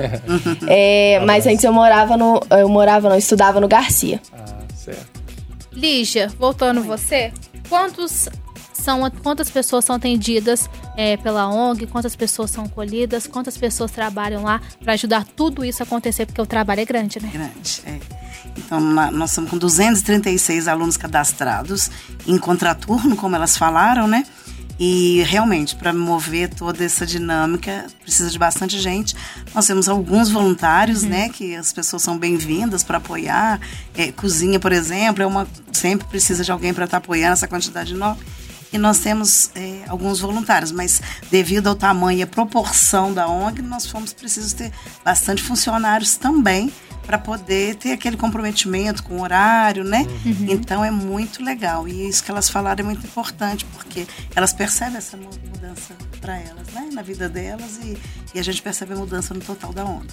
É, 0.68 1.20
mas 1.26 1.48
antes 1.48 1.64
eu 1.64 1.74
morava 1.74 2.18
no. 2.18 2.42
Eu 2.50 2.70
morava, 2.70 3.10
não, 3.10 3.16
eu 3.16 3.20
estudava 3.20 3.60
no 3.60 3.68
Garcia. 3.68 4.20
Ah, 4.34 4.60
certo. 4.76 5.22
Lígia, 5.72 6.28
voltando 6.38 6.82
você, 6.84 7.32
quantos 7.70 8.28
são, 8.74 9.10
quantas 9.24 9.50
pessoas 9.50 9.86
são 9.86 9.96
atendidas 9.96 10.70
é, 11.00 11.16
pela 11.16 11.48
ONG, 11.48 11.88
quantas 11.88 12.14
pessoas 12.14 12.52
são 12.52 12.68
colhidas, 12.68 13.26
quantas 13.26 13.58
pessoas 13.58 13.90
trabalham 13.90 14.44
lá 14.44 14.60
para 14.84 14.92
ajudar 14.92 15.24
tudo 15.24 15.64
isso 15.64 15.82
a 15.82 15.86
acontecer, 15.86 16.26
porque 16.26 16.42
o 16.42 16.46
trabalho 16.46 16.82
é 16.82 16.86
grande, 16.86 17.22
né? 17.22 17.30
grande. 17.32 17.82
é. 17.86 18.00
Então, 18.58 18.82
nós 18.82 19.30
estamos 19.30 19.50
com 19.50 19.58
236 19.58 20.68
alunos 20.68 20.98
cadastrados 20.98 21.90
em 22.28 22.38
contraturno, 22.38 23.16
como 23.16 23.34
elas 23.34 23.56
falaram, 23.56 24.10
né? 24.10 24.26
E 24.78 25.24
realmente, 25.24 25.74
para 25.78 25.94
mover 25.94 26.50
toda 26.50 26.84
essa 26.84 27.06
dinâmica, 27.06 27.88
precisa 28.02 28.30
de 28.30 28.38
bastante 28.38 28.78
gente. 28.78 29.16
Nós 29.56 29.66
temos 29.66 29.88
alguns 29.88 30.30
voluntários, 30.30 31.04
né? 31.04 31.30
Que 31.30 31.56
as 31.56 31.72
pessoas 31.72 32.04
são 32.04 32.18
bem-vindas 32.18 32.84
para 32.84 32.98
apoiar. 32.98 33.62
É, 33.96 34.12
cozinha, 34.12 34.60
por 34.60 34.74
exemplo, 34.74 35.24
é 35.24 35.26
uma 35.26 35.48
sempre 35.72 36.06
precisa 36.10 36.44
de 36.44 36.52
alguém 36.52 36.74
para 36.74 36.84
estar 36.84 36.98
apoiando 36.98 37.34
essa 37.34 37.48
quantidade 37.48 37.94
enorme. 37.94 38.22
E 38.72 38.78
nós 38.78 39.00
temos 39.00 39.50
é, 39.56 39.84
alguns 39.88 40.20
voluntários, 40.20 40.72
mas 40.72 41.02
devido 41.32 41.68
ao 41.68 41.76
tamanho 41.76 42.20
e 42.20 42.24
à 42.24 42.28
proporção 42.28 43.12
da 43.14 43.28
ONG, 43.28 43.62
nós 43.64 43.86
fomos 43.88 44.14
precisos 44.14 44.54
ter 44.54 44.72
bastante 45.04 45.42
funcionários 45.42 46.16
também 46.18 46.72
para 47.04 47.18
poder 47.18 47.74
ter 47.78 47.94
aquele 47.94 48.16
comprometimento 48.16 49.02
com 49.02 49.16
o 49.18 49.22
horário, 49.24 49.84
né? 49.84 50.06
Então 50.48 50.86
é 50.86 50.92
muito 50.92 51.42
legal. 51.44 51.88
E 51.88 52.08
isso 52.08 52.24
que 52.24 52.30
elas 52.30 52.48
falaram 52.48 52.82
é 52.82 52.86
muito 52.86 53.04
importante, 53.08 53.66
porque 53.74 54.06
elas 54.36 54.54
percebem 54.54 54.98
essa 54.98 55.18
mu- 55.18 55.28
mudança 55.48 55.96
para 56.22 56.38
elas, 56.38 56.68
né? 56.72 56.90
Na 56.94 57.02
vida 57.02 57.28
delas 57.28 57.80
e, 57.84 57.98
e 58.36 58.40
a 58.40 58.44
gente 58.44 58.62
percebe 58.62 58.94
a 58.94 58.98
mudança 58.98 59.34
no 59.34 59.40
total 59.42 59.74
da 59.74 59.84
ONG. 59.86 60.08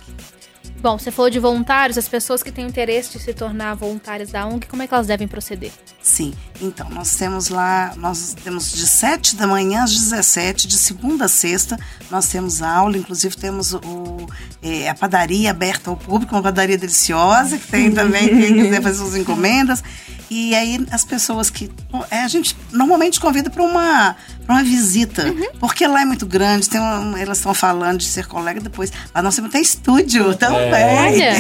Bom, 0.80 0.98
você 0.98 1.10
falou 1.10 1.30
de 1.30 1.38
voluntários, 1.38 1.98
as 1.98 2.08
pessoas 2.08 2.42
que 2.42 2.52
têm 2.52 2.66
interesse 2.66 3.12
de 3.12 3.18
se 3.18 3.32
tornar 3.34 3.74
voluntárias 3.74 4.30
da 4.30 4.46
ONG, 4.46 4.66
como 4.66 4.82
é 4.82 4.86
que 4.86 4.94
elas 4.94 5.06
devem 5.06 5.26
proceder? 5.26 5.72
Sim, 6.02 6.34
então 6.60 6.88
nós 6.90 7.16
temos 7.16 7.48
lá, 7.48 7.92
nós 7.96 8.34
temos 8.44 8.70
de 8.70 8.86
7 8.86 9.36
da 9.36 9.46
manhã 9.46 9.84
às 9.84 9.90
17, 9.90 10.68
de 10.68 10.78
segunda 10.78 11.24
a 11.24 11.28
sexta, 11.28 11.76
nós 12.10 12.28
temos 12.28 12.62
aula, 12.62 12.96
inclusive 12.96 13.36
temos 13.36 13.72
o, 13.74 14.26
é, 14.62 14.88
a 14.88 14.94
padaria 14.94 15.50
aberta 15.50 15.90
ao 15.90 15.96
público, 15.96 16.34
uma 16.34 16.42
padaria 16.42 16.78
deliciosa, 16.78 17.58
que 17.58 17.66
tem 17.66 17.90
também 17.90 18.28
quem 18.28 18.54
quiser 18.54 18.82
fazer 18.82 18.98
suas 18.98 19.16
encomendas. 19.16 19.82
E 20.28 20.54
aí 20.54 20.84
as 20.90 21.04
pessoas 21.04 21.50
que. 21.50 21.70
é, 22.10 22.22
a 22.22 22.28
gente 22.28 22.56
normalmente 22.72 23.20
convida 23.20 23.48
para 23.48 23.62
uma, 23.62 24.16
uma 24.48 24.62
visita. 24.62 25.24
Porque 25.60 25.86
lá 25.86 26.02
é 26.02 26.04
muito 26.04 26.26
grande, 26.26 26.68
tem 26.68 26.80
uma, 26.80 27.20
elas 27.20 27.38
estão 27.38 27.54
falando 27.54 27.98
de 27.98 28.06
ser 28.06 28.26
colega 28.26 28.60
depois. 28.60 28.92
Lá 29.14 29.22
nós 29.22 29.36
temos 29.36 29.50
até 29.50 29.60
estúdio 29.60 30.34
também. 30.34 30.60
Olha. 30.62 31.32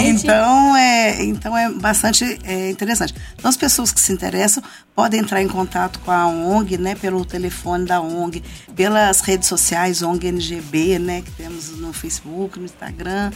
então, 0.08 0.76
é, 0.76 1.22
então 1.24 1.56
é 1.56 1.70
bastante 1.70 2.38
é, 2.44 2.70
interessante. 2.70 3.14
Então, 3.36 3.48
as 3.48 3.56
pessoas 3.56 3.92
que 3.92 4.00
se 4.00 4.12
interessam 4.12 4.62
podem 4.94 5.20
entrar 5.20 5.42
em 5.42 5.48
contato 5.48 5.98
com 6.00 6.10
a 6.10 6.26
ONG, 6.26 6.78
né, 6.78 6.94
pelo 6.94 7.24
telefone 7.24 7.86
da 7.86 8.00
ONG, 8.00 8.42
pelas 8.74 9.20
redes 9.20 9.48
sociais, 9.48 10.02
ONG 10.02 10.28
NGB, 10.28 10.98
né, 10.98 11.22
que 11.22 11.30
temos 11.32 11.70
no 11.78 11.92
Facebook, 11.92 12.58
no 12.58 12.64
Instagram. 12.64 13.30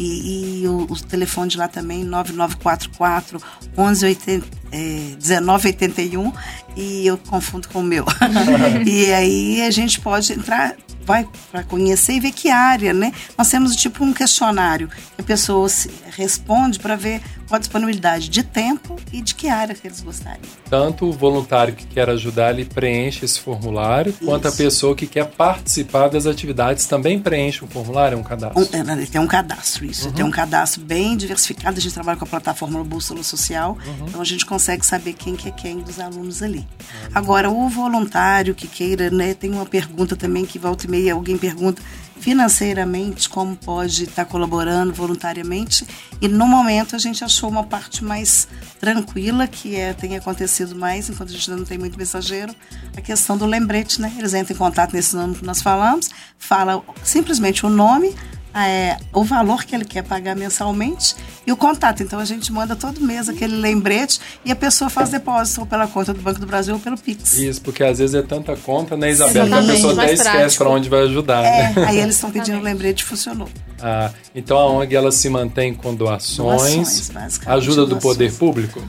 E, 0.00 0.62
e 0.62 0.66
o, 0.68 0.86
o 0.88 0.98
telefone 0.98 1.50
de 1.50 1.58
lá 1.58 1.68
também, 1.68 2.02
9944 2.04 3.38
1180, 3.76 4.46
é, 4.72 4.78
1981, 5.20 6.32
e 6.74 7.06
eu 7.06 7.18
confundo 7.18 7.68
com 7.68 7.80
o 7.80 7.82
meu. 7.82 8.06
e 8.86 9.12
aí 9.12 9.60
a 9.60 9.70
gente 9.70 10.00
pode 10.00 10.32
entrar, 10.32 10.74
vai 11.04 11.28
para 11.52 11.62
conhecer 11.64 12.14
e 12.14 12.20
ver 12.20 12.32
que 12.32 12.48
área, 12.48 12.94
né? 12.94 13.12
Nós 13.36 13.50
temos 13.50 13.76
tipo 13.76 14.02
um 14.02 14.14
questionário 14.14 14.88
que 14.88 15.20
a 15.20 15.22
pessoa 15.22 15.68
responde 16.16 16.78
para 16.78 16.96
ver 16.96 17.20
qual 17.50 17.56
a 17.56 17.58
disponibilidade 17.58 18.28
de 18.28 18.44
tempo 18.44 18.96
e 19.12 19.20
de 19.20 19.34
que 19.34 19.48
área 19.48 19.74
que 19.74 19.86
eles 19.86 20.00
gostariam. 20.00 20.40
Tanto 20.68 21.06
o 21.06 21.12
voluntário 21.12 21.74
que 21.74 21.84
quer 21.84 22.08
ajudar, 22.08 22.52
ele 22.52 22.64
preenche 22.64 23.24
esse 23.24 23.40
formulário, 23.40 24.12
quanto 24.24 24.46
a 24.46 24.48
Isso. 24.48 24.56
pessoa 24.56 24.94
que 24.94 25.04
quer 25.04 25.26
participar 25.26 26.08
das 26.08 26.26
atividades 26.26 26.86
também 26.86 27.18
preenche 27.18 27.64
um 27.64 27.68
formulário, 27.68 28.16
um 28.16 28.22
cadastro. 28.22 28.62
Um, 28.62 28.92
é, 28.92 29.06
tem 29.06 29.20
um 29.20 29.26
cadastro, 29.26 29.84
isso. 29.84 30.12
Tem 30.12 30.24
um 30.24 30.30
cadastro 30.30 30.80
bem 30.82 31.16
diversificado. 31.16 31.76
A 31.76 31.80
gente 31.80 31.92
trabalha 31.92 32.16
com 32.16 32.24
a 32.24 32.28
plataforma 32.28 32.84
Bússola 32.84 33.22
Social, 33.24 33.76
então 34.06 34.20
a 34.20 34.24
gente 34.24 34.46
consegue 34.46 34.86
saber 34.86 35.14
quem 35.14 35.34
que 35.34 35.48
é 35.48 35.50
quem 35.50 35.80
dos 35.80 35.98
alunos 35.98 36.42
ali. 36.42 36.64
Agora, 37.12 37.50
o 37.50 37.68
voluntário 37.68 38.54
que 38.54 38.68
queira, 38.68 39.10
né, 39.10 39.34
tem 39.34 39.50
uma 39.50 39.66
pergunta 39.66 40.14
também 40.14 40.46
que 40.46 40.58
volta 40.58 40.86
e 40.86 40.90
meia 40.90 41.14
alguém 41.14 41.36
pergunta 41.36 41.82
financeiramente 42.20 43.28
como 43.28 43.56
pode 43.56 44.04
estar 44.04 44.24
colaborando 44.26 44.92
voluntariamente. 44.92 45.86
E 46.20 46.28
no 46.28 46.46
momento 46.46 46.94
a 46.94 46.98
gente 46.98 47.24
achou 47.24 47.48
uma 47.48 47.64
parte 47.64 48.04
mais 48.04 48.46
tranquila 48.78 49.46
que 49.46 49.76
é 49.76 49.92
tem 49.92 50.16
acontecido 50.16 50.76
mais 50.76 51.08
enquanto 51.08 51.30
a 51.30 51.32
gente 51.32 51.50
ainda 51.50 51.60
não 51.60 51.66
tem 51.66 51.78
muito 51.78 51.98
mensageiro 51.98 52.54
a 52.96 53.00
questão 53.00 53.36
do 53.36 53.46
lembrete 53.46 54.00
né? 54.00 54.14
Eles 54.18 54.34
entram 54.34 54.54
em 54.54 54.58
contato 54.58 54.92
nesse 54.92 55.16
nome 55.16 55.34
que 55.34 55.44
nós 55.44 55.60
falamos 55.62 56.10
fala 56.38 56.82
simplesmente 57.02 57.64
o 57.64 57.68
nome 57.68 58.14
é, 58.54 58.96
o 59.12 59.22
valor 59.24 59.64
que 59.64 59.74
ele 59.74 59.84
quer 59.84 60.02
pagar 60.02 60.34
mensalmente 60.36 61.14
e 61.46 61.52
o 61.52 61.56
contato. 61.56 62.02
Então 62.02 62.18
a 62.18 62.24
gente 62.24 62.52
manda 62.52 62.74
todo 62.76 63.00
mês 63.00 63.28
aquele 63.28 63.56
lembrete 63.56 64.20
e 64.44 64.50
a 64.52 64.56
pessoa 64.56 64.90
faz 64.90 65.10
depósito 65.10 65.60
ou 65.60 65.66
pela 65.66 65.86
conta 65.86 66.12
do 66.12 66.20
Banco 66.20 66.40
do 66.40 66.46
Brasil 66.46 66.74
ou 66.74 66.80
pelo 66.80 66.98
Pix. 66.98 67.34
Isso, 67.38 67.60
porque 67.62 67.82
às 67.84 67.98
vezes 67.98 68.14
é 68.14 68.22
tanta 68.22 68.56
conta, 68.56 68.96
né, 68.96 69.10
Isabela, 69.10 69.48
que 69.48 69.70
a 69.70 69.74
pessoa 69.74 69.92
até 69.92 70.12
esquece 70.14 70.58
para 70.58 70.68
onde 70.68 70.88
vai 70.88 71.02
ajudar, 71.04 71.44
É, 71.44 71.72
né? 71.72 71.84
aí 71.86 71.98
eles 71.98 72.14
estão 72.16 72.30
pedindo 72.30 72.60
lembrete 72.60 73.04
funcionou. 73.04 73.48
Ah, 73.80 74.10
então 74.34 74.58
a 74.58 74.66
ONG 74.66 74.94
ela 74.94 75.10
se 75.12 75.28
mantém 75.28 75.72
com 75.74 75.94
doações, 75.94 76.60
Doações, 76.60 77.10
basicamente, 77.10 77.58
ajuda 77.58 77.80
do 77.82 77.86
doações. 77.90 78.02
poder 78.02 78.32
público. 78.34 78.82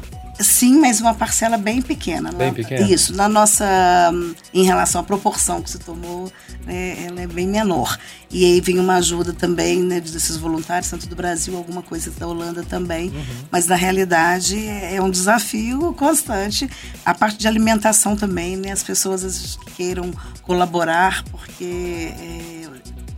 Sim, 0.44 0.80
mas 0.80 1.00
uma 1.02 1.14
parcela 1.14 1.58
bem 1.58 1.82
pequena. 1.82 2.32
Bem 2.32 2.48
Na- 2.50 2.54
pequena? 2.54 2.88
Isso. 2.90 3.14
Na 3.16 3.28
nossa, 3.28 3.66
hum, 4.14 4.34
em 4.54 4.64
relação 4.64 5.02
à 5.02 5.04
proporção 5.04 5.62
que 5.62 5.70
se 5.70 5.80
tomou, 5.80 6.32
né, 6.66 7.06
ela 7.06 7.22
é 7.22 7.28
bem 7.28 7.48
menor. 7.48 7.98
E 8.30 8.46
aí 8.46 8.62
vem 8.62 8.80
uma 8.80 8.96
ajuda 8.96 9.34
também 9.34 9.82
né, 9.82 10.00
desses 10.00 10.38
voluntários, 10.38 10.90
tanto 10.90 11.08
do 11.08 11.16
Brasil, 11.16 11.56
alguma 11.58 11.82
coisa 11.82 12.12
da 12.12 12.28
Holanda 12.28 12.64
também. 12.64 13.10
Uhum. 13.10 13.24
Mas 13.52 13.68
na 13.68 13.76
realidade 13.76 14.58
é 14.68 14.96
é 14.96 15.02
um 15.02 15.10
desafio 15.10 15.94
constante. 15.94 16.70
A 17.06 17.14
parte 17.14 17.38
de 17.38 17.48
alimentação 17.48 18.16
também, 18.16 18.58
né? 18.58 18.72
As 18.72 18.84
pessoas 18.84 19.58
queiram 19.78 20.12
colaborar, 20.44 21.24
porque 21.32 22.10
é, 22.18 22.68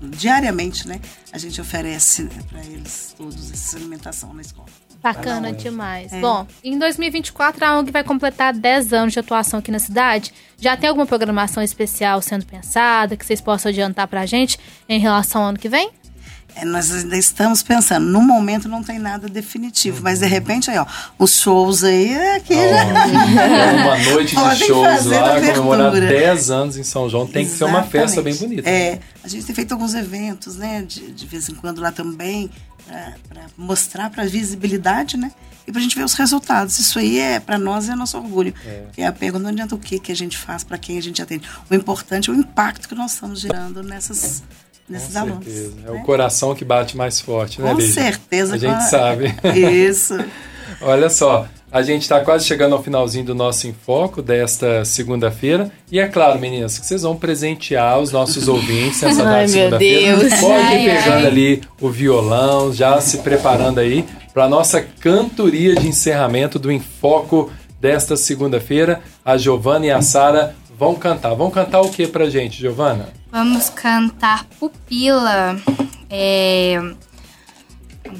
diariamente, 0.01 0.87
né? 0.87 0.99
A 1.31 1.37
gente 1.37 1.59
oferece 1.59 2.29
para 2.49 2.63
eles 2.65 3.13
todos 3.17 3.51
essa 3.51 3.77
alimentação 3.77 4.33
na 4.33 4.41
escola. 4.41 4.67
Bacana 5.03 5.51
demais. 5.51 6.13
É. 6.13 6.21
Bom, 6.21 6.47
em 6.63 6.79
2024 6.79 7.65
a 7.65 7.77
ONG 7.77 7.91
vai 7.91 8.05
completar 8.05 8.53
10 8.53 8.93
anos 8.93 9.13
de 9.13 9.19
atuação 9.19 9.59
aqui 9.59 9.69
na 9.69 9.79
cidade. 9.79 10.33
Já 10.57 10.77
tem 10.77 10.87
alguma 10.87 11.05
programação 11.05 11.61
especial 11.61 12.21
sendo 12.21 12.45
pensada 12.45 13.17
que 13.17 13.25
vocês 13.25 13.41
possam 13.41 13.69
adiantar 13.69 14.07
pra 14.07 14.25
gente 14.25 14.57
em 14.87 14.99
relação 14.99 15.41
ao 15.41 15.49
ano 15.49 15.59
que 15.59 15.67
vem? 15.67 15.91
É, 16.55 16.65
nós 16.65 16.91
ainda 16.91 17.17
estamos 17.17 17.63
pensando. 17.63 18.05
No 18.05 18.21
momento 18.21 18.69
não 18.69 18.83
tem 18.83 18.99
nada 18.99 19.27
definitivo, 19.27 20.01
mas 20.03 20.19
de 20.19 20.27
repente 20.27 20.69
aí, 20.69 20.77
ó, 20.77 20.85
os 21.17 21.39
shows 21.39 21.83
aí 21.83 22.13
é 22.13 22.39
que 22.39 22.53
já. 22.53 22.85
uma 23.83 23.97
noite 23.97 24.35
de 24.35 24.65
shows 24.65 25.05
lá, 25.05 25.39
comemorar 25.39 25.87
abertura. 25.87 26.19
10 26.19 26.51
anos 26.51 26.77
em 26.77 26.83
São 26.83 27.09
João. 27.09 27.25
Tem 27.25 27.45
que 27.45 27.51
ser 27.51 27.63
uma 27.63 27.83
festa 27.83 28.21
bem 28.21 28.31
Exatamente. 28.31 28.63
bonita. 28.63 28.69
É, 28.69 28.99
a 29.23 29.27
gente 29.27 29.45
tem 29.45 29.55
feito 29.55 29.71
alguns 29.71 29.93
eventos, 29.95 30.55
né, 30.55 30.83
de, 30.83 31.11
de 31.11 31.25
vez 31.25 31.49
em 31.49 31.55
quando 31.55 31.81
lá 31.81 31.91
também, 31.91 32.49
para 33.27 33.45
mostrar 33.57 34.09
para 34.09 34.25
visibilidade, 34.25 35.17
né, 35.17 35.31
e 35.67 35.71
para 35.71 35.79
a 35.79 35.83
gente 35.83 35.95
ver 35.95 36.03
os 36.03 36.13
resultados. 36.13 36.77
Isso 36.77 36.99
aí 36.99 37.19
é 37.19 37.39
para 37.39 37.57
nós 37.57 37.89
é 37.89 37.95
nosso 37.95 38.17
orgulho. 38.17 38.53
É. 38.97 39.05
a 39.05 39.11
pergunta 39.11 39.43
não 39.43 39.49
adianta 39.49 39.75
o 39.75 39.79
que 39.79 39.97
que 39.97 40.11
a 40.11 40.15
gente 40.15 40.37
faz 40.37 40.63
para 40.63 40.77
quem 40.77 40.97
a 40.97 41.01
gente 41.01 41.21
atende. 41.21 41.47
O 41.69 41.73
importante 41.73 42.29
é 42.29 42.33
o 42.33 42.35
impacto 42.35 42.87
que 42.87 42.95
nós 42.95 43.13
estamos 43.13 43.39
gerando 43.39 43.81
nessas 43.81 44.43
nesses 44.89 45.13
Com 45.13 45.19
alunos. 45.19 45.45
certeza. 45.45 45.73
É 45.87 45.91
né? 45.91 45.99
o 45.99 46.03
coração 46.03 46.53
que 46.55 46.65
bate 46.65 46.95
mais 46.97 47.19
forte, 47.19 47.61
né, 47.61 47.71
Com 47.71 47.77
Lígia? 47.79 47.93
certeza. 47.93 48.55
A 48.55 48.57
gente 48.57 48.81
sabe. 48.89 49.33
Isso. 49.57 50.17
Olha 50.81 51.09
só, 51.09 51.47
a 51.71 51.81
gente 51.81 52.01
está 52.03 52.19
quase 52.19 52.45
chegando 52.45 52.73
ao 52.75 52.83
finalzinho 52.83 53.25
do 53.25 53.33
nosso 53.35 53.67
Enfoco 53.67 54.21
desta 54.21 54.83
segunda-feira. 54.85 55.71
E 55.91 55.99
é 55.99 56.07
claro, 56.07 56.39
meninas, 56.39 56.77
que 56.77 56.85
vocês 56.85 57.01
vão 57.03 57.15
presentear 57.15 57.99
os 57.99 58.11
nossos 58.11 58.47
ouvintes 58.47 59.01
nessa 59.01 59.23
Ai, 59.27 59.45
data 59.45 59.47
segunda-feira. 59.47 60.17
Deus. 60.17 60.33
Pode 60.39 60.53
ir 60.75 60.89
Ai, 60.89 60.97
pegando 60.97 61.13
ai. 61.17 61.25
ali 61.27 61.61
o 61.81 61.89
violão, 61.89 62.73
já 62.73 62.99
se 63.01 63.19
preparando 63.19 63.79
aí 63.79 64.05
para 64.33 64.45
a 64.45 64.49
nossa 64.49 64.81
cantoria 64.81 65.75
de 65.75 65.87
encerramento 65.87 66.57
do 66.59 66.71
Enfoco 66.71 67.51
desta 67.79 68.15
segunda-feira. 68.17 69.01
A 69.23 69.37
Giovana 69.37 69.85
e 69.85 69.91
a 69.91 70.01
Sara 70.01 70.55
vão 70.77 70.95
cantar. 70.95 71.33
Vão 71.35 71.49
cantar 71.51 71.81
o 71.81 71.89
que 71.89 72.07
pra 72.07 72.29
gente, 72.29 72.59
Giovana? 72.59 73.09
Vamos 73.33 73.67
cantar 73.71 74.45
Pupila. 74.59 75.59
É... 76.07 76.79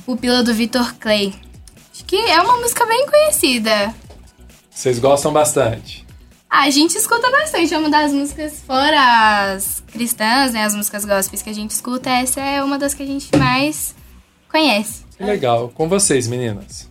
Pupila 0.08 0.41
do 0.41 0.56
Vitor 0.56 0.95
Clay. 0.95 1.32
Acho 1.93 2.04
que 2.04 2.15
é 2.15 2.41
uma 2.41 2.58
música 2.58 2.84
bem 2.88 3.06
conhecida. 3.06 3.93
Vocês 4.71 4.97
gostam 4.97 5.32
bastante. 5.32 6.04
Ah, 6.49 6.63
a 6.63 6.69
gente 6.71 6.97
escuta 6.97 7.30
bastante. 7.30 7.71
É 7.71 7.78
uma 7.78 7.91
das 7.91 8.12
músicas, 8.12 8.60
fora 8.65 9.54
as 9.54 9.84
cristãs, 9.91 10.52
né? 10.52 10.63
As 10.63 10.73
músicas 10.73 11.06
gospels 11.06 11.43
que 11.43 11.49
a 11.52 11.54
gente 11.54 11.69
escuta, 11.69 12.10
essa 12.10 12.41
é 12.41 12.63
uma 12.63 12.80
das 12.80 12.95
que 12.95 13.04
a 13.04 13.06
gente 13.06 13.30
mais 13.38 13.93
conhece. 14.49 15.04
Que 15.15 15.23
legal. 15.23 15.69
Com 15.76 15.88
vocês, 15.88 16.28
meninas. 16.28 16.89